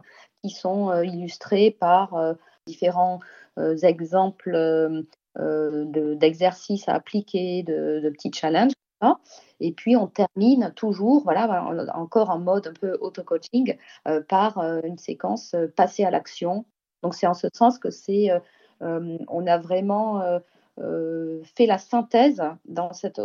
qui 0.42 0.52
sont 0.52 0.90
euh, 0.90 1.04
illustrées 1.04 1.72
par 1.72 2.16
différents 2.66 3.20
exemples 3.84 5.06
d'exercices 5.40 6.90
à 6.90 6.96
appliquer, 6.96 7.64
de, 7.64 8.10
petits 8.10 8.32
challenges. 8.34 8.74
Et 9.60 9.72
puis 9.72 9.96
on 9.96 10.08
termine 10.08 10.74
toujours, 10.76 11.24
voilà, 11.24 11.66
encore 11.96 12.30
en 12.30 12.40
mode 12.40 12.68
un 12.68 12.74
peu 12.74 12.98
auto-coaching, 13.00 13.78
euh, 14.08 14.22
par 14.22 14.58
euh, 14.58 14.82
une 14.84 14.98
séquence 14.98 15.54
euh, 15.54 15.68
passée 15.68 16.04
à 16.04 16.12
l'action. 16.12 16.66
Donc 17.04 17.16
c'est 17.16 17.28
en 17.28 17.34
ce 17.34 17.48
sens 17.54 17.80
que 17.80 17.90
c'est, 17.90 18.30
on 18.82 19.48
a 19.48 19.58
vraiment 19.58 20.22
fait 20.78 21.66
la 21.66 21.78
synthèse 21.78 22.44
dans, 22.66 22.92
cette, 22.92 23.22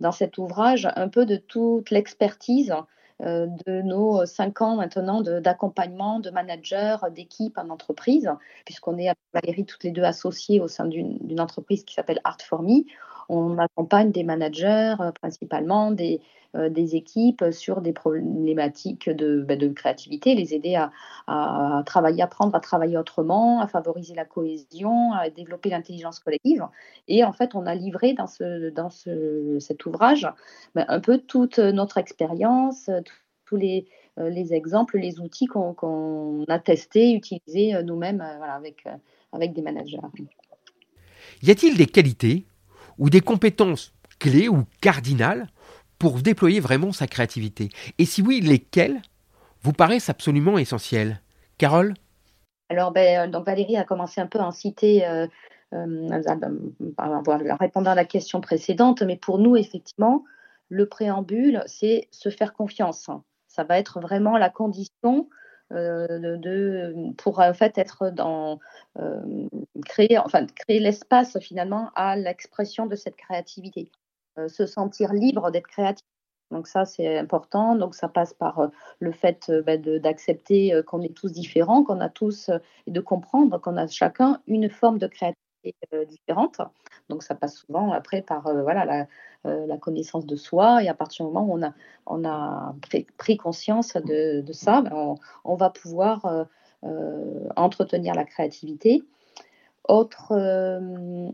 dans 0.00 0.12
cet 0.12 0.38
ouvrage 0.38 0.88
un 0.96 1.08
peu 1.08 1.26
de 1.26 1.36
toute 1.36 1.90
l'expertise 1.90 2.74
de 3.20 3.82
nos 3.82 4.24
cinq 4.26 4.62
ans 4.62 4.76
maintenant 4.76 5.22
d'accompagnement 5.22 6.20
de, 6.20 6.30
manager, 6.30 7.00
managers, 7.02 7.14
d'équipe 7.14 7.58
en 7.58 7.68
entreprise, 7.70 8.30
puisqu'on 8.64 8.96
est 8.98 9.08
avec 9.08 9.18
Valérie 9.34 9.64
toutes 9.64 9.84
les 9.84 9.90
deux 9.90 10.04
associées 10.04 10.60
au 10.60 10.68
sein 10.68 10.86
d'une 10.86 11.40
entreprise 11.40 11.84
qui 11.84 11.94
s'appelle 11.94 12.20
Art 12.24 12.40
for 12.40 12.62
Me. 12.62 12.84
On 13.28 13.58
accompagne 13.58 14.10
des 14.10 14.24
managers, 14.24 14.94
euh, 15.00 15.12
principalement 15.12 15.90
des, 15.90 16.22
euh, 16.56 16.70
des 16.70 16.96
équipes, 16.96 17.44
sur 17.50 17.82
des 17.82 17.92
problématiques 17.92 19.10
de, 19.10 19.44
bah, 19.46 19.56
de 19.56 19.68
créativité, 19.68 20.34
les 20.34 20.54
aider 20.54 20.76
à, 20.76 20.90
à, 21.26 21.82
travailler, 21.84 22.22
apprendre 22.22 22.54
à 22.54 22.60
travailler 22.60 22.96
autrement, 22.96 23.60
à 23.60 23.66
favoriser 23.66 24.14
la 24.14 24.24
cohésion, 24.24 25.12
à 25.12 25.28
développer 25.28 25.68
l'intelligence 25.68 26.20
collective. 26.20 26.66
Et 27.06 27.22
en 27.22 27.34
fait, 27.34 27.54
on 27.54 27.66
a 27.66 27.74
livré 27.74 28.14
dans, 28.14 28.26
ce, 28.26 28.70
dans 28.70 28.88
ce, 28.88 29.58
cet 29.60 29.84
ouvrage 29.84 30.26
bah, 30.74 30.86
un 30.88 31.00
peu 31.00 31.18
toute 31.18 31.58
notre 31.58 31.98
expérience, 31.98 32.88
tous 33.48 33.56
les, 33.56 33.86
euh, 34.18 34.28
les 34.28 34.52
exemples, 34.52 34.98
les 34.98 35.20
outils 35.20 35.46
qu'on 35.46 36.44
a 36.48 36.58
testés, 36.58 37.12
utilisés 37.12 37.82
nous-mêmes 37.82 38.24
voilà, 38.38 38.54
avec, 38.54 38.84
avec 39.32 39.52
des 39.52 39.62
managers. 39.62 39.98
Y 41.42 41.50
a-t-il 41.50 41.76
des 41.76 41.86
qualités 41.86 42.46
ou 42.98 43.10
des 43.10 43.20
compétences 43.20 43.94
clés 44.18 44.48
ou 44.48 44.64
cardinales 44.80 45.46
pour 45.98 46.18
déployer 46.18 46.60
vraiment 46.60 46.92
sa 46.92 47.06
créativité? 47.06 47.70
Et 47.98 48.04
si 48.04 48.22
oui, 48.22 48.40
lesquelles 48.40 49.00
vous 49.62 49.72
paraissent 49.72 50.10
absolument 50.10 50.58
essentielles? 50.58 51.20
Carole? 51.58 51.94
Alors, 52.68 52.92
ben, 52.92 53.30
donc 53.30 53.46
Valérie 53.46 53.76
a 53.76 53.84
commencé 53.84 54.20
un 54.20 54.26
peu 54.26 54.38
à 54.38 54.46
en 54.46 54.50
citer 54.50 55.06
euh, 55.06 55.26
euh, 55.72 56.08
en 56.98 57.56
répondant 57.56 57.90
à 57.90 57.94
la 57.94 58.04
question 58.04 58.40
précédente, 58.40 59.02
mais 59.02 59.16
pour 59.16 59.38
nous, 59.38 59.56
effectivement, 59.56 60.24
le 60.68 60.86
préambule, 60.86 61.62
c'est 61.66 62.08
se 62.10 62.28
faire 62.28 62.52
confiance. 62.52 63.08
Ça 63.58 63.64
va 63.64 63.76
être 63.80 63.98
vraiment 63.98 64.38
la 64.38 64.50
condition 64.50 65.28
euh, 65.72 66.36
de, 66.36 67.12
pour 67.16 67.40
en 67.40 67.52
fait 67.52 67.76
être 67.76 68.08
dans 68.08 68.60
euh, 69.00 69.48
créer 69.84 70.16
enfin 70.16 70.46
créer 70.46 70.78
l'espace 70.78 71.36
finalement 71.40 71.90
à 71.96 72.14
l'expression 72.14 72.86
de 72.86 72.94
cette 72.94 73.16
créativité, 73.16 73.90
euh, 74.38 74.46
se 74.46 74.64
sentir 74.64 75.12
libre 75.12 75.50
d'être 75.50 75.66
créatif. 75.66 76.06
Donc 76.52 76.68
ça 76.68 76.84
c'est 76.84 77.18
important. 77.18 77.74
Donc 77.74 77.96
ça 77.96 78.06
passe 78.06 78.32
par 78.32 78.70
le 79.00 79.10
fait 79.10 79.50
bah, 79.66 79.76
d'accepter 79.76 80.80
qu'on 80.86 81.02
est 81.02 81.16
tous 81.16 81.32
différents, 81.32 81.82
qu'on 81.82 82.00
a 82.00 82.08
tous 82.08 82.50
et 82.86 82.92
de 82.92 83.00
comprendre 83.00 83.58
qu'on 83.58 83.76
a 83.76 83.88
chacun 83.88 84.40
une 84.46 84.70
forme 84.70 84.98
de 84.98 85.08
créativité 85.08 85.47
différente. 86.08 86.60
Donc 87.08 87.22
ça 87.22 87.34
passe 87.34 87.56
souvent 87.56 87.92
après 87.92 88.22
par 88.22 88.42
voilà 88.42 88.84
la, 88.84 89.06
euh, 89.46 89.66
la 89.66 89.78
connaissance 89.78 90.26
de 90.26 90.34
soi. 90.34 90.82
Et 90.82 90.88
à 90.88 90.94
partir 90.94 91.24
du 91.24 91.32
moment 91.32 91.46
où 91.46 91.56
on 91.56 91.62
a, 91.62 91.72
on 92.06 92.24
a 92.24 92.74
pris, 93.16 93.36
conscience 93.36 93.94
de, 93.94 94.44
ça, 94.52 94.82
ben, 94.82 95.14
on, 95.44 95.54
va 95.54 95.70
pouvoir 95.70 96.26
euh, 96.26 96.44
euh, 96.84 97.48
entretenir 97.54 98.14
la 98.14 98.24
créativité. 98.24 99.04
Autre, 99.84 100.34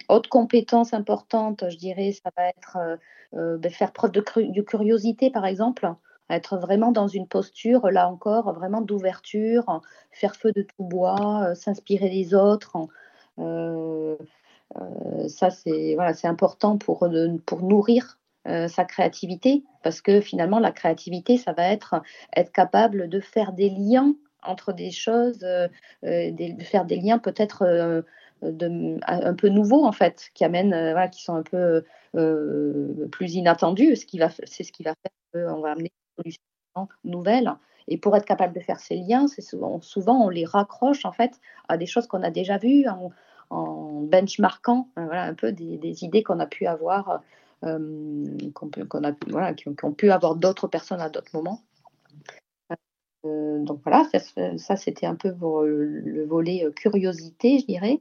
autre 0.08 0.28
compétence 0.28 0.92
importante, 0.94 1.64
je 1.70 1.76
dirais, 1.76 2.12
ça 2.12 2.30
va 2.36 2.48
être 2.50 2.98
ben, 3.32 3.70
faire 3.70 3.92
preuve 3.92 4.12
de, 4.12 4.20
curiosité, 4.60 5.30
par 5.30 5.46
exemple 5.46 5.92
être 6.30 6.56
vraiment 6.56 6.90
dans 6.90 7.08
une 7.08 7.26
posture, 7.26 7.90
là 7.90 8.08
encore, 8.08 8.52
vraiment 8.54 8.80
d'ouverture, 8.80 9.82
faire 10.10 10.36
feu 10.36 10.52
de 10.52 10.62
tout 10.62 10.84
bois, 10.84 11.54
s'inspirer 11.54 12.08
des 12.08 12.34
autres, 12.34 12.76
euh, 12.76 12.86
ça, 15.28 15.50
c'est 15.50 15.94
voilà, 15.94 16.12
important 16.24 16.78
pour, 16.78 17.08
pour 17.46 17.62
nourrir 17.62 18.18
euh, 18.46 18.68
sa 18.68 18.84
créativité, 18.84 19.64
parce 19.82 20.02
que 20.02 20.20
finalement, 20.20 20.58
la 20.58 20.70
créativité, 20.70 21.38
ça 21.38 21.54
va 21.54 21.66
être 21.68 22.02
être 22.36 22.52
capable 22.52 23.08
de 23.08 23.18
faire 23.18 23.54
des 23.54 23.70
liens 23.70 24.14
entre 24.42 24.74
des 24.74 24.90
choses, 24.90 25.42
euh, 25.44 25.68
de 26.02 26.62
faire 26.62 26.84
des 26.84 26.96
liens 26.96 27.18
peut-être 27.18 28.04
de, 28.42 28.98
un 29.06 29.34
peu 29.34 29.48
nouveaux 29.48 29.86
en 29.86 29.92
fait, 29.92 30.28
qui 30.34 30.44
amènent, 30.44 30.72
voilà, 30.72 31.08
qui 31.08 31.22
sont 31.22 31.36
un 31.36 31.42
peu 31.42 31.84
plus 33.10 33.34
inattendus. 33.34 33.96
C'est 33.96 34.62
ce 34.62 34.72
qui 34.72 34.82
va 34.82 34.94
faire 34.94 35.12
qu'on 35.32 35.60
va 35.62 35.72
amener 35.72 35.90
des 36.18 36.22
solutions 36.22 36.88
nouvelles. 37.02 37.50
Et 37.88 37.98
pour 37.98 38.16
être 38.16 38.24
capable 38.24 38.54
de 38.54 38.60
faire 38.60 38.80
ces 38.80 38.96
liens, 38.96 39.26
souvent, 39.28 40.24
on 40.24 40.28
les 40.28 40.44
raccroche 40.44 41.04
en 41.04 41.12
fait 41.12 41.38
à 41.68 41.76
des 41.76 41.86
choses 41.86 42.06
qu'on 42.06 42.22
a 42.22 42.30
déjà 42.30 42.58
vues 42.58 42.86
en 42.88 43.12
benchmarkant 44.02 44.88
euh, 44.98 45.04
voilà, 45.04 45.24
un 45.24 45.34
peu 45.34 45.52
des, 45.52 46.04
idées 46.04 46.22
qu'on 46.22 46.40
a 46.40 46.46
pu 46.46 46.66
avoir, 46.66 47.22
euh, 47.64 48.26
qu'on, 48.54 49.04
a, 49.04 49.12
voilà, 49.28 49.54
qui, 49.54 49.68
ont 49.68 49.92
pu 49.92 50.10
avoir 50.10 50.36
d'autres 50.36 50.68
personnes 50.68 51.00
à 51.00 51.08
d'autres 51.08 51.30
moments. 51.34 51.60
Euh, 53.26 53.58
donc 53.60 53.80
voilà, 53.84 54.06
ça, 54.58 54.76
c'était 54.76 55.06
un 55.06 55.14
peu 55.14 55.34
pour 55.34 55.62
le, 55.62 56.24
volet 56.26 56.70
curiosité, 56.76 57.58
je 57.60 57.66
dirais. 57.66 58.00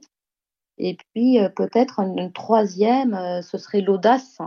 Et 0.76 0.96
puis 0.96 1.38
peut-être 1.54 2.00
une, 2.00 2.32
troisième, 2.32 3.40
ce 3.42 3.58
serait 3.58 3.80
l'audace. 3.80 4.38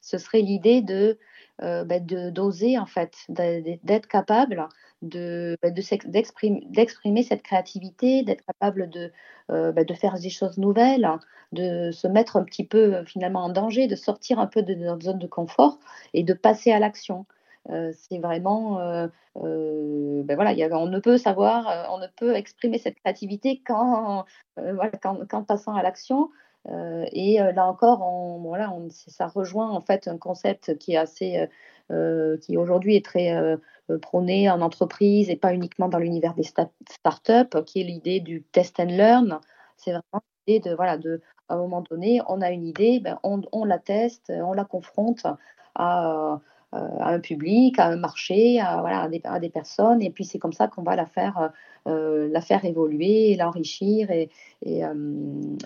Ce 0.00 0.18
serait 0.18 0.42
l'idée 0.42 0.82
de, 0.82 1.18
ben, 1.60 2.04
de 2.04 2.30
d'oser 2.30 2.78
en 2.78 2.86
fait, 2.86 3.14
d'être 3.28 4.06
capable 4.06 4.68
de, 5.04 5.56
bah, 5.62 5.70
d'exprimer, 5.70 7.22
cette 7.22 7.42
créativité, 7.42 8.22
d'être 8.22 8.44
capable 8.44 8.88
de, 8.90 9.12
euh, 9.50 9.72
bah, 9.72 9.84
de 9.84 9.94
faire 9.94 10.18
des 10.18 10.30
choses 10.30 10.58
nouvelles, 10.58 11.08
de 11.52 11.90
se 11.90 12.08
mettre 12.08 12.36
un 12.36 12.44
petit 12.44 12.66
peu 12.66 12.94
euh, 12.94 13.04
finalement 13.04 13.44
en 13.44 13.50
danger, 13.50 13.86
de 13.86 13.96
sortir 13.96 14.38
un 14.38 14.46
peu 14.46 14.62
de 14.62 14.74
notre 14.74 15.04
zone 15.04 15.18
de 15.18 15.26
confort 15.26 15.78
et 16.14 16.22
de 16.22 16.34
passer 16.34 16.72
à 16.72 16.78
l'action. 16.78 17.26
Euh, 17.70 17.92
c'est 17.94 18.18
vraiment, 18.18 18.78
ben 19.34 20.34
voilà, 20.34 20.52
on 20.78 20.86
ne 20.86 20.98
peut 20.98 21.16
savoir, 21.16 21.88
on 21.92 21.98
ne 21.98 22.06
peut 22.16 22.34
exprimer 22.34 22.78
cette 22.78 22.96
créativité 22.96 23.62
qu'en, 23.64 24.24
passant 25.46 25.74
à 25.74 25.82
l'action. 25.82 26.30
Et 26.66 27.38
là 27.38 27.66
encore, 27.66 28.00
on, 28.02 28.88
ça 28.90 29.26
rejoint 29.26 29.70
en 29.70 29.80
fait 29.80 30.08
un 30.08 30.18
concept 30.18 30.78
qui 30.78 30.92
est 30.94 30.96
assez, 30.96 31.48
qui 32.40 32.56
aujourd'hui 32.56 32.96
est 32.96 33.04
très 33.04 33.34
euh, 33.90 33.98
prôner 33.98 34.48
en 34.48 34.62
entreprise 34.62 35.28
et 35.28 35.36
pas 35.36 35.52
uniquement 35.52 35.88
dans 35.88 35.98
l'univers 35.98 36.34
des 36.34 36.42
startups, 36.42 37.62
qui 37.66 37.82
est 37.82 37.84
l'idée 37.84 38.20
du 38.20 38.42
test 38.42 38.80
and 38.80 38.86
learn. 38.86 39.40
C'est 39.76 39.90
vraiment 39.90 40.22
l'idée 40.46 40.70
de, 40.70 40.74
voilà, 40.74 40.96
de, 40.96 41.20
à 41.48 41.54
un 41.54 41.58
moment 41.58 41.82
donné, 41.82 42.22
on 42.26 42.40
a 42.40 42.50
une 42.50 42.64
idée, 42.64 43.00
ben 43.00 43.18
on, 43.22 43.42
on, 43.52 43.64
la 43.64 43.78
teste, 43.78 44.32
on 44.34 44.54
la 44.54 44.64
confronte 44.64 45.26
à, 45.74 46.32
euh, 46.34 46.36
à, 46.74 47.12
un 47.12 47.20
public, 47.20 47.78
à 47.78 47.86
un 47.86 47.96
marché, 47.96 48.60
à, 48.60 48.80
voilà, 48.80 49.08
à, 49.24 49.38
des, 49.38 49.48
personnes, 49.48 50.02
et 50.02 50.10
puis 50.10 50.24
c'est 50.24 50.38
comme 50.38 50.52
ça 50.52 50.68
qu'on 50.68 50.82
va 50.82 50.96
la 50.96 51.06
faire, 51.06 51.50
euh, 51.86 52.28
la 52.30 52.40
faire 52.40 52.64
évoluer, 52.64 53.36
l'enrichir 53.36 54.10
et, 54.10 54.30
et, 54.62 54.82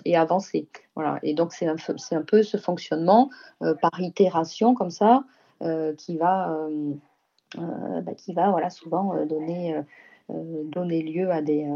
et, 0.05 0.17
avancer. 0.17 0.67
Voilà. 0.95 1.19
Et 1.23 1.33
donc 1.33 1.53
c'est 1.53 1.67
un, 1.67 1.75
un, 2.11 2.21
peu 2.21 2.43
ce 2.43 2.57
fonctionnement 2.57 3.29
par 3.59 3.99
itération 3.99 4.75
comme 4.75 4.91
ça 4.91 5.23
qui 5.97 6.17
va 6.17 6.67
euh, 7.57 8.01
bah, 8.01 8.13
qui 8.13 8.33
va 8.33 8.51
voilà, 8.51 8.69
souvent 8.69 9.15
euh, 9.15 9.25
donner, 9.25 9.75
donner 10.29 11.01
lieu 11.01 11.31
à 11.31 11.41
des, 11.41 11.67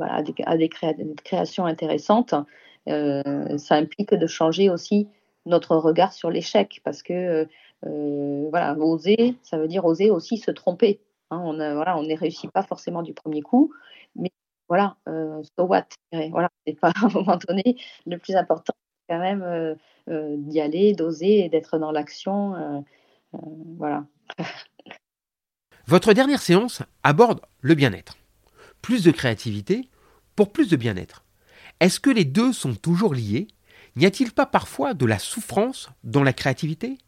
à 0.00 0.56
des, 0.56 0.68
créations 0.68 1.64
intéressantes. 1.64 2.34
ça 2.86 3.74
implique 3.74 4.12
de 4.12 4.26
changer 4.26 4.68
aussi 4.68 5.08
notre 5.46 5.76
regard 5.76 6.12
sur 6.12 6.30
l'échec 6.30 6.80
parce 6.84 7.02
que 7.02 7.48
voilà, 7.82 8.76
oser, 8.78 9.36
ça 9.42 9.58
veut 9.58 9.68
dire 9.68 9.84
oser 9.84 10.10
aussi 10.10 10.38
se 10.38 10.50
tromper. 10.50 11.00
Hein. 11.30 11.40
on 11.44 11.52
ne 11.52 12.16
réussit 12.18 12.50
pas 12.50 12.62
forcément 12.62 13.02
du 13.02 13.12
premier 13.12 13.42
coup, 13.42 13.72
mais 14.16 14.30
voilà, 14.68 14.96
so 15.06 15.64
what 15.64 15.86
Voilà, 16.12 16.48
c'est 16.66 16.78
pas 16.78 16.92
à 16.96 17.06
un 17.06 17.08
moment 17.08 17.38
donné 17.48 17.76
le 18.06 18.18
plus 18.18 18.36
important, 18.36 18.72
quand 19.08 19.18
même 19.18 19.76
d'y 20.08 20.60
aller, 20.60 20.94
d'oser 20.94 21.44
et 21.44 21.48
d'être 21.48 21.78
dans 21.78 21.92
l'action. 21.92 22.84
voilà. 23.78 24.06
Votre 25.86 26.14
dernière 26.14 26.40
séance 26.40 26.82
aborde 27.02 27.42
le 27.60 27.74
bien-être. 27.74 28.16
Plus 28.80 29.04
de 29.04 29.10
créativité 29.10 29.90
pour 30.34 30.50
plus 30.50 30.70
de 30.70 30.76
bien-être. 30.76 31.24
Est-ce 31.80 32.00
que 32.00 32.08
les 32.08 32.24
deux 32.24 32.54
sont 32.54 32.74
toujours 32.74 33.14
liés? 33.14 33.48
N'y 33.96 34.06
a-t-il 34.06 34.32
pas 34.32 34.46
parfois 34.46 34.94
de 34.94 35.06
la 35.06 35.18
souffrance 35.18 35.90
dans 36.02 36.22
la 36.22 36.32
créativité? 36.32 36.98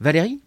Valérie? 0.00 0.42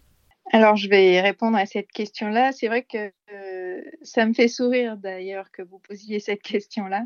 Alors, 0.52 0.76
je 0.76 0.88
vais 0.88 1.20
répondre 1.20 1.58
à 1.58 1.66
cette 1.66 1.90
question-là. 1.90 2.52
C'est 2.52 2.68
vrai 2.68 2.84
que 2.84 3.12
euh, 3.32 3.82
ça 4.02 4.24
me 4.26 4.32
fait 4.32 4.48
sourire 4.48 4.96
d'ailleurs 4.96 5.50
que 5.50 5.62
vous 5.62 5.78
posiez 5.78 6.20
cette 6.20 6.42
question-là. 6.42 7.04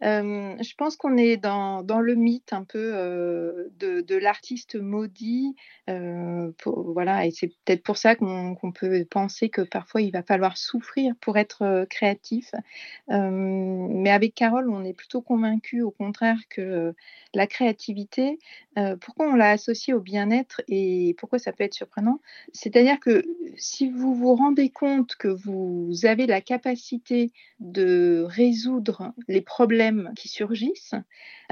Je 0.00 0.74
pense 0.76 0.96
qu'on 0.96 1.16
est 1.16 1.36
dans, 1.36 1.82
le 2.00 2.14
mythe 2.14 2.52
un 2.52 2.64
peu 2.64 3.70
de, 3.78 4.16
l'artiste 4.16 4.76
maudit. 4.76 5.56
Voilà, 5.86 7.26
et 7.26 7.30
c'est 7.30 7.48
peut-être 7.64 7.82
pour 7.82 7.96
ça 7.96 8.14
qu'on 8.16 8.72
peut 8.74 9.04
penser 9.10 9.48
que 9.48 9.62
parfois 9.62 10.02
il 10.02 10.12
va 10.12 10.22
falloir 10.22 10.56
souffrir 10.56 11.14
pour 11.20 11.38
être 11.38 11.86
créatif. 11.88 12.52
Mais 13.08 14.10
avec 14.10 14.34
Carole, 14.34 14.70
on 14.70 14.84
est 14.84 14.94
plutôt 14.94 15.22
convaincu, 15.22 15.82
au 15.82 15.90
contraire, 15.90 16.38
que 16.50 16.94
la 17.34 17.46
créativité, 17.46 18.38
pourquoi 19.00 19.28
on 19.28 19.34
l'a 19.34 19.50
associée 19.50 19.94
au 19.94 20.00
bien-être 20.00 20.62
et 20.68 21.14
pourquoi 21.18 21.38
ça 21.38 21.52
peut 21.52 21.64
être 21.64 21.74
surprenant? 21.74 22.20
C'est-à-dire 22.52 23.00
que 23.00 23.24
si 23.56 23.88
vous 23.90 24.14
vous 24.14 24.34
rendez 24.34 24.70
compte 24.70 25.16
que 25.16 25.28
vous 25.28 25.90
avez 26.04 26.26
la 26.26 26.40
capacité 26.40 27.32
de 27.60 28.24
résoudre 28.26 29.12
les 29.28 29.40
problèmes 29.40 29.85
qui 30.16 30.28
surgissent, 30.28 30.94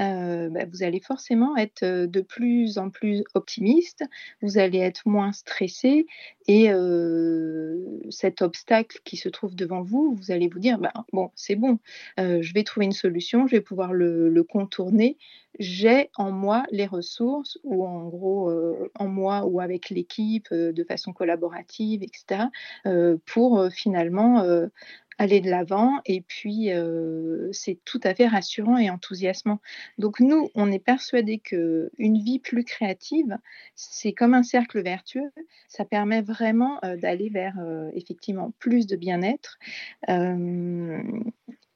euh, 0.01 0.49
bah, 0.49 0.65
vous 0.65 0.83
allez 0.83 0.99
forcément 0.99 1.55
être 1.55 1.83
euh, 1.83 2.07
de 2.07 2.21
plus 2.21 2.77
en 2.77 2.89
plus 2.89 3.23
optimiste, 3.33 4.03
vous 4.41 4.57
allez 4.57 4.79
être 4.79 5.07
moins 5.07 5.31
stressé 5.31 6.05
et 6.47 6.69
euh, 6.69 7.77
cet 8.09 8.41
obstacle 8.41 8.99
qui 9.05 9.17
se 9.17 9.29
trouve 9.29 9.55
devant 9.55 9.81
vous, 9.81 10.15
vous 10.15 10.31
allez 10.31 10.47
vous 10.47 10.59
dire, 10.59 10.77
bah, 10.79 10.93
bon, 11.13 11.31
c'est 11.35 11.55
bon, 11.55 11.79
je 12.17 12.53
vais 12.53 12.63
trouver 12.63 12.85
une 12.85 12.91
solution, 12.91 13.47
je 13.47 13.55
vais 13.55 13.61
pouvoir 13.61 13.93
le, 13.93 14.29
le 14.29 14.43
contourner, 14.43 15.17
j'ai 15.57 16.09
en 16.17 16.31
moi 16.31 16.65
les 16.71 16.85
ressources, 16.85 17.57
ou 17.63 17.85
en 17.85 18.07
gros 18.09 18.51
en 18.99 19.07
moi 19.07 19.45
ou 19.45 19.59
avec 19.59 19.89
l'équipe 19.89 20.53
de 20.53 20.83
façon 20.83 21.13
collaborative, 21.13 22.03
etc., 22.03 22.45
pour 23.25 23.67
finalement 23.71 24.45
aller 25.17 25.41
de 25.41 25.49
l'avant 25.49 25.99
et 26.05 26.21
puis 26.21 26.69
c'est 27.51 27.79
tout 27.85 27.99
à 28.03 28.13
fait 28.13 28.27
rassurant 28.27 28.77
et 28.77 28.89
enthousiasmant. 28.89 29.59
Donc 29.97 30.19
nous, 30.19 30.49
on 30.55 30.71
est 30.71 30.79
persuadé 30.79 31.39
que 31.39 31.89
une 31.97 32.17
vie 32.17 32.39
plus 32.39 32.63
créative, 32.63 33.37
c'est 33.75 34.13
comme 34.13 34.33
un 34.33 34.43
cercle 34.43 34.81
vertueux. 34.81 35.31
Ça 35.67 35.85
permet 35.85 36.21
vraiment 36.21 36.79
d'aller 37.01 37.29
vers 37.29 37.55
effectivement 37.93 38.53
plus 38.59 38.87
de 38.87 38.95
bien-être. 38.95 39.57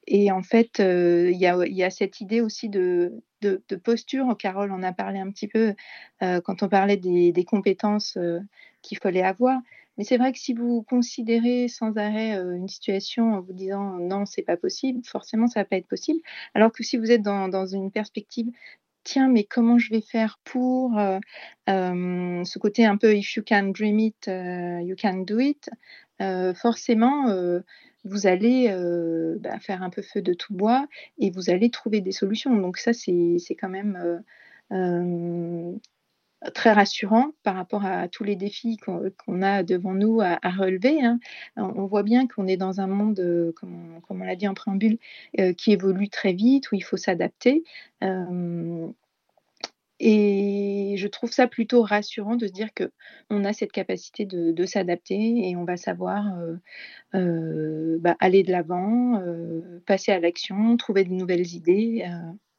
et 0.07 0.31
en 0.31 0.43
fait, 0.43 0.79
il 0.79 1.37
y, 1.37 1.83
a, 1.83 1.89
cette 1.89 2.21
idée 2.21 2.41
aussi 2.41 2.69
de, 2.69 3.21
posture. 3.83 4.35
Carole 4.37 4.71
en 4.71 4.83
a 4.83 4.91
parlé 4.91 5.19
un 5.19 5.31
petit 5.31 5.47
peu 5.47 5.73
quand 6.19 6.63
on 6.63 6.67
parlait 6.67 6.97
des 6.97 7.45
compétences 7.45 8.17
qu'il 8.81 8.97
fallait 8.97 9.23
avoir. 9.23 9.59
Mais 9.99 10.05
c'est 10.05 10.15
vrai 10.15 10.31
que 10.31 10.39
si 10.39 10.53
vous 10.53 10.81
considérez 10.83 11.67
sans 11.67 11.97
arrêt 11.97 12.31
une 12.31 12.69
situation 12.69 13.33
en 13.33 13.41
vous 13.41 13.51
disant 13.51 13.97
non, 13.99 14.25
c'est 14.25 14.43
pas 14.43 14.55
possible, 14.55 15.01
forcément 15.03 15.47
ça 15.47 15.59
va 15.59 15.65
pas 15.65 15.75
être 15.75 15.89
possible. 15.89 16.21
Alors 16.53 16.71
que 16.71 16.83
si 16.83 16.95
vous 16.95 17.11
êtes 17.11 17.21
dans, 17.21 17.65
une 17.65 17.91
perspective 17.91 18.47
tiens, 19.03 19.27
mais 19.27 19.43
comment 19.43 19.77
je 19.77 19.89
vais 19.89 19.99
faire 19.99 20.39
pour 20.45 20.93
ce 21.67 22.59
côté 22.59 22.85
un 22.85 22.95
peu 22.95 23.13
if 23.13 23.35
you 23.35 23.43
can 23.45 23.71
dream 23.75 23.99
it, 23.99 24.27
you 24.27 24.95
can 24.95 25.25
do 25.27 25.37
it, 25.39 25.69
forcément, 26.55 27.25
vous 28.05 28.25
allez 28.25 28.73
bah, 29.41 29.59
faire 29.59 29.83
un 29.83 29.89
peu 29.89 30.01
feu 30.01 30.21
de 30.21 30.33
tout 30.33 30.53
bois 30.53 30.87
et 31.17 31.29
vous 31.29 31.49
allez 31.49 31.69
trouver 31.71 31.99
des 31.99 32.13
solutions. 32.13 32.55
Donc 32.55 32.77
ça, 32.77 32.93
c'est 32.93 33.57
quand 33.59 33.67
même 33.67 34.23
très 36.53 36.71
rassurant 36.71 37.31
par 37.43 37.55
rapport 37.55 37.85
à 37.85 38.07
tous 38.07 38.23
les 38.23 38.35
défis 38.35 38.77
qu'on 38.77 39.41
a 39.41 39.63
devant 39.63 39.93
nous 39.93 40.21
à, 40.21 40.37
relever. 40.49 41.03
Hein. 41.03 41.19
On 41.57 41.85
voit 41.85 42.03
bien 42.03 42.27
qu'on 42.27 42.47
est 42.47 42.57
dans 42.57 42.79
un 42.79 42.87
monde, 42.87 43.19
euh, 43.19 43.51
comme 43.53 43.99
on, 44.09 44.23
l'a 44.23 44.35
dit 44.35 44.47
en 44.47 44.53
préambule, 44.53 44.97
euh, 45.39 45.53
qui 45.53 45.71
évolue 45.71 46.09
très 46.09 46.33
vite, 46.33 46.71
où 46.71 46.75
il 46.75 46.83
faut 46.83 46.97
s'adapter. 46.97 47.63
Euh, 48.03 48.87
et 49.99 50.95
je 50.97 51.07
trouve 51.07 51.31
ça 51.31 51.47
plutôt 51.47 51.81
rassurant 51.81 52.37
de 52.37 52.47
se 52.47 52.53
dire 52.53 52.73
que 52.73 52.89
on 53.29 53.43
a 53.43 53.51
cette 53.51 53.73
capacité 53.73 54.23
de, 54.25 54.65
s'adapter 54.65 55.49
et 55.49 55.57
on 55.57 55.65
va 55.65 55.75
savoir 55.75 56.23
bah, 57.11 58.15
aller 58.21 58.43
de 58.43 58.51
l'avant, 58.51 59.21
passer 59.85 60.13
à 60.13 60.21
l'action, 60.21 60.77
trouver 60.77 61.03
de 61.03 61.11
nouvelles 61.11 61.53
idées. 61.53 62.05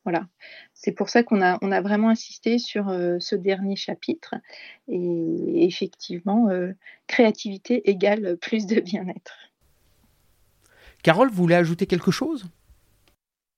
Voilà, 0.05 0.27
c'est 0.73 0.93
pour 0.93 1.11
ça 1.11 1.23
qu'on 1.23 1.43
a, 1.43 1.59
on 1.61 1.73
a 1.73 1.83
vraiment 1.83 2.09
insisté 2.09 2.59
sur 2.59 2.89
euh, 2.89 3.19
ce 3.21 3.37
dernier 3.37 3.77
chapitre. 3.77 4.35
Et 4.89 5.67
effectivement, 5.67 6.49
euh, 6.49 6.73
créativité 7.07 7.91
égale 7.91 8.39
plus 8.39 8.67
de 8.67 8.81
bien-être. 8.81 9.37
Carole, 11.03 11.29
vous 11.29 11.43
voulez 11.43 11.55
ajouter 11.55 11.87
quelque 11.87 12.11
chose? 12.11 12.47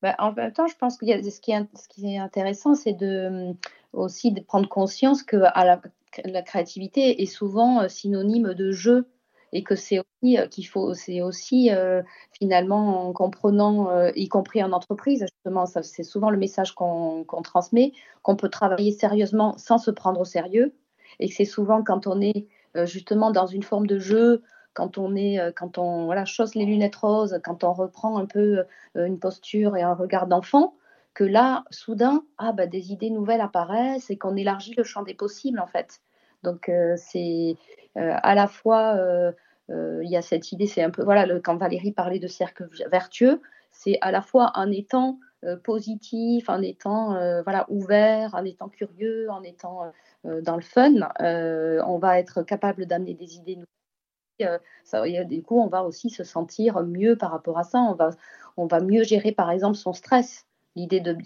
Bah, 0.03 0.17
En 0.19 0.33
même 0.33 0.53
temps, 0.53 0.67
je 0.67 0.77
pense 0.77 0.97
que 0.97 1.07
ce, 1.07 1.41
qui 1.41 1.53
est, 1.53 1.77
ce 1.77 1.89
qui 1.89 2.15
est 2.15 2.19
intéressant, 2.19 2.75
c'est 2.75 2.93
de, 2.93 3.55
aussi 3.93 4.33
de 4.33 4.41
prendre 4.41 4.69
conscience 4.69 5.23
que 5.23 5.37
à 5.55 5.65
la, 5.65 5.81
la 6.25 6.43
créativité 6.43 7.23
est 7.23 7.27
souvent 7.27 7.83
euh, 7.83 7.89
synonyme 7.89 8.55
de 8.55 8.73
jeu 8.73 9.07
et 9.53 9.63
que 9.63 9.75
c'est 9.77 9.99
aussi 9.99 10.39
euh, 10.39 10.47
qu'il 10.47 10.67
faut, 10.67 10.95
c'est 10.95 11.21
aussi 11.23 11.71
euh, 11.71 12.03
finalement 12.33 13.09
en 13.09 13.13
comprenant, 13.13 13.91
euh, 13.91 14.11
y 14.17 14.29
compris 14.29 14.63
en 14.63 14.73
entreprise, 14.73 15.25
justement, 15.35 15.67
c'est 15.67 16.03
souvent 16.03 16.31
le 16.31 16.39
message 16.39 16.73
qu'on 16.75 17.25
transmet, 17.45 17.93
qu'on 18.23 18.37
peut 18.37 18.49
travailler 18.49 18.93
sérieusement 18.93 19.57
sans 19.59 19.79
se 19.79 19.91
prendre 19.91 20.21
au 20.21 20.25
sérieux, 20.25 20.75
et 21.21 21.29
que 21.29 21.35
c'est 21.35 21.45
souvent 21.45 21.83
quand 21.83 22.07
on 22.07 22.21
est 22.21 22.47
justement 22.85 23.31
dans 23.31 23.47
une 23.47 23.63
forme 23.63 23.87
de 23.87 23.99
jeu, 23.99 24.43
quand 24.73 24.97
on 24.97 25.15
est, 25.15 25.39
quand 25.55 25.77
on 25.77 26.25
chausse 26.25 26.55
les 26.55 26.65
lunettes 26.65 26.97
roses, 26.97 27.39
quand 27.45 27.65
on 27.65 27.75
reprend 27.75 28.17
un 28.17 28.25
peu 28.25 28.65
une 28.95 29.19
posture 29.19 29.77
et 29.77 29.83
un 29.83 29.93
regard 29.93 30.27
d'enfant, 30.27 30.75
que 31.13 31.25
là, 31.25 31.65
soudain, 31.71 32.25
ah, 32.39 32.53
bah, 32.53 32.67
des 32.67 32.93
idées 32.93 33.11
nouvelles 33.11 33.43
apparaissent 33.43 34.09
et 34.09 34.17
qu'on 34.17 34.37
élargit 34.37 34.75
le 34.75 34.85
champ 34.85 35.03
des 35.03 35.13
possibles, 35.13 35.61
en 35.61 35.67
fait. 35.67 36.01
Donc, 36.43 36.71
c'est 36.97 37.57
à 37.95 38.35
la 38.35 38.47
fois 38.47 39.33
euh, 39.71 40.01
il 40.03 40.11
y 40.11 40.17
a 40.17 40.23
cette 40.23 40.53
idée, 40.53 40.67
c'est 40.67 40.83
un 40.83 40.91
peu, 40.91 41.03
voilà, 41.03 41.27
quand 41.41 41.57
Valérie 41.57 41.93
parlait 41.93 42.19
de 42.19 42.27
cercle 42.27 42.69
vertueux, 42.91 43.41
c'est 43.71 43.99
à 44.01 44.11
la 44.11 44.21
fois 44.21 44.53
en 44.55 44.71
étant 44.71 45.19
euh, 45.45 45.57
positif, 45.57 46.49
en 46.49 46.61
étant 46.63 47.15
euh, 47.15 47.43
voilà, 47.43 47.67
ouvert, 47.69 48.35
en 48.35 48.45
étant 48.45 48.69
curieux, 48.69 49.31
en 49.31 49.43
étant 49.43 49.93
dans 50.25 50.55
le 50.55 50.63
fun, 50.63 50.93
on 51.19 51.99
va 51.99 52.21
être 52.21 52.43
capable 52.43 52.87
d'amener 52.87 53.15
des 53.15 53.37
idées 53.37 53.57
nouvelles. 53.57 54.61
Ça, 54.85 55.05
du 55.25 55.43
coup, 55.43 55.61
on 55.61 55.67
va 55.67 55.83
aussi 55.83 56.11
se 56.11 56.23
sentir 56.23 56.81
mieux 56.83 57.17
par 57.17 57.33
rapport 57.33 57.59
à 57.59 57.65
ça. 57.65 57.81
On 57.81 57.95
va, 57.95 58.11
on 58.57 58.67
va 58.67 58.81
mieux 58.81 59.03
gérer, 59.03 59.33
par 59.33 59.51
exemple, 59.51 59.77
son 59.77 59.93
stress. 59.93 60.47
L'idée 60.77 61.01
de, 61.01 61.17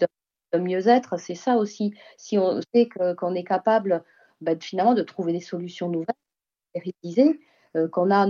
mieux 0.57 0.87
être, 0.87 1.17
c'est 1.17 1.35
ça 1.35 1.57
aussi. 1.57 1.93
Si 2.17 2.39
on 2.39 2.59
sait 2.73 2.89
qu'on 3.17 3.35
est 3.35 3.43
capable 3.43 4.03
bah, 4.41 4.53
finalement 4.59 4.93
de 4.93 5.03
trouver 5.03 5.33
des 5.33 5.39
solutions 5.39 5.89
nouvelles, 5.89 6.15
réaliser, 6.75 7.39
euh, 7.75 7.87
qu'on 7.87 8.11
a 8.11 8.19
à 8.19 8.25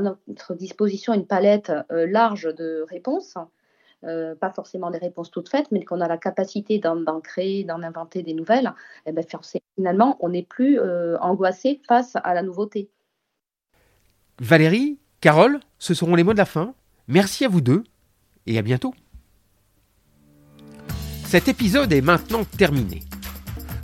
notre, 0.00 0.54
disposition 0.54 1.14
une 1.14 1.26
palette 1.26 1.72
euh, 1.90 2.06
large 2.06 2.52
de 2.54 2.84
réponses, 2.88 3.34
euh, 4.04 4.34
pas 4.34 4.50
forcément 4.50 4.90
des 4.90 4.98
réponses 4.98 5.30
toutes 5.30 5.48
faites, 5.48 5.70
mais 5.70 5.84
qu'on 5.84 6.00
a 6.00 6.08
la 6.08 6.18
capacité 6.18 6.78
d'en 6.78 7.20
créer, 7.20 7.64
d'en 7.64 7.82
inventer 7.82 8.22
des 8.22 8.34
nouvelles, 8.34 8.72
et 9.06 9.10
eh 9.10 9.12
bien 9.12 9.24
finalement, 9.76 10.16
on 10.20 10.30
n'est 10.30 10.42
plus 10.42 10.80
angoissé 11.20 11.80
face 11.86 12.16
à 12.22 12.34
la 12.34 12.42
nouveauté. 12.42 12.90
Valérie, 14.40 14.98
Carole, 15.20 15.60
ce 15.78 15.94
seront 15.94 16.16
les 16.16 16.24
mots 16.24 16.32
de 16.32 16.38
la 16.38 16.44
fin. 16.44 16.74
Merci 17.06 17.44
à 17.44 17.48
vous 17.48 17.60
deux 17.60 17.84
et 18.46 18.58
à 18.58 18.62
bientôt. 18.62 18.92
Cet 21.26 21.48
épisode 21.48 21.92
est 21.92 22.02
maintenant 22.02 22.44
terminé. 22.44 23.00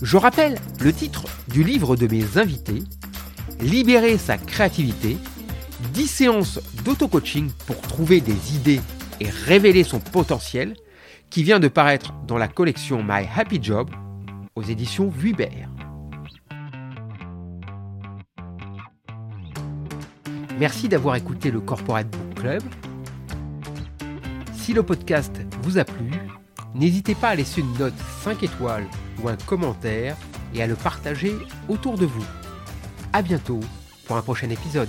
Je 0.00 0.16
rappelle 0.16 0.58
le 0.80 0.92
titre 0.92 1.24
du 1.48 1.64
livre 1.64 1.96
de 1.96 2.06
mes 2.06 2.38
invités 2.38 2.82
Libérer 3.60 4.18
sa 4.18 4.38
créativité, 4.38 5.16
10 5.92 6.06
séances 6.06 6.60
d'auto-coaching 6.84 7.50
pour 7.66 7.80
trouver 7.80 8.20
des 8.20 8.54
idées 8.54 8.80
et 9.20 9.28
révéler 9.28 9.82
son 9.82 9.98
potentiel 9.98 10.74
qui 11.28 11.42
vient 11.42 11.58
de 11.58 11.66
paraître 11.66 12.12
dans 12.28 12.38
la 12.38 12.46
collection 12.46 13.02
My 13.02 13.26
Happy 13.36 13.58
Job 13.60 13.90
aux 14.54 14.62
éditions 14.62 15.08
Vuibert. 15.08 15.68
Merci 20.60 20.88
d'avoir 20.88 21.16
écouté 21.16 21.50
le 21.50 21.60
Corporate 21.60 22.08
Book 22.08 22.34
Club. 22.36 22.62
Si 24.52 24.72
le 24.72 24.84
podcast 24.84 25.40
vous 25.62 25.78
a 25.78 25.84
plu, 25.84 26.12
n'hésitez 26.74 27.14
pas 27.14 27.30
à 27.30 27.34
laisser 27.34 27.60
une 27.60 27.72
note 27.78 27.94
5 28.22 28.42
étoiles 28.42 28.86
ou 29.22 29.28
un 29.28 29.36
commentaire 29.36 30.16
et 30.54 30.62
à 30.62 30.66
le 30.66 30.74
partager 30.74 31.34
autour 31.68 31.98
de 31.98 32.06
vous. 32.06 32.24
A 33.12 33.22
bientôt 33.22 33.60
pour 34.06 34.16
un 34.16 34.22
prochain 34.22 34.50
épisode. 34.50 34.88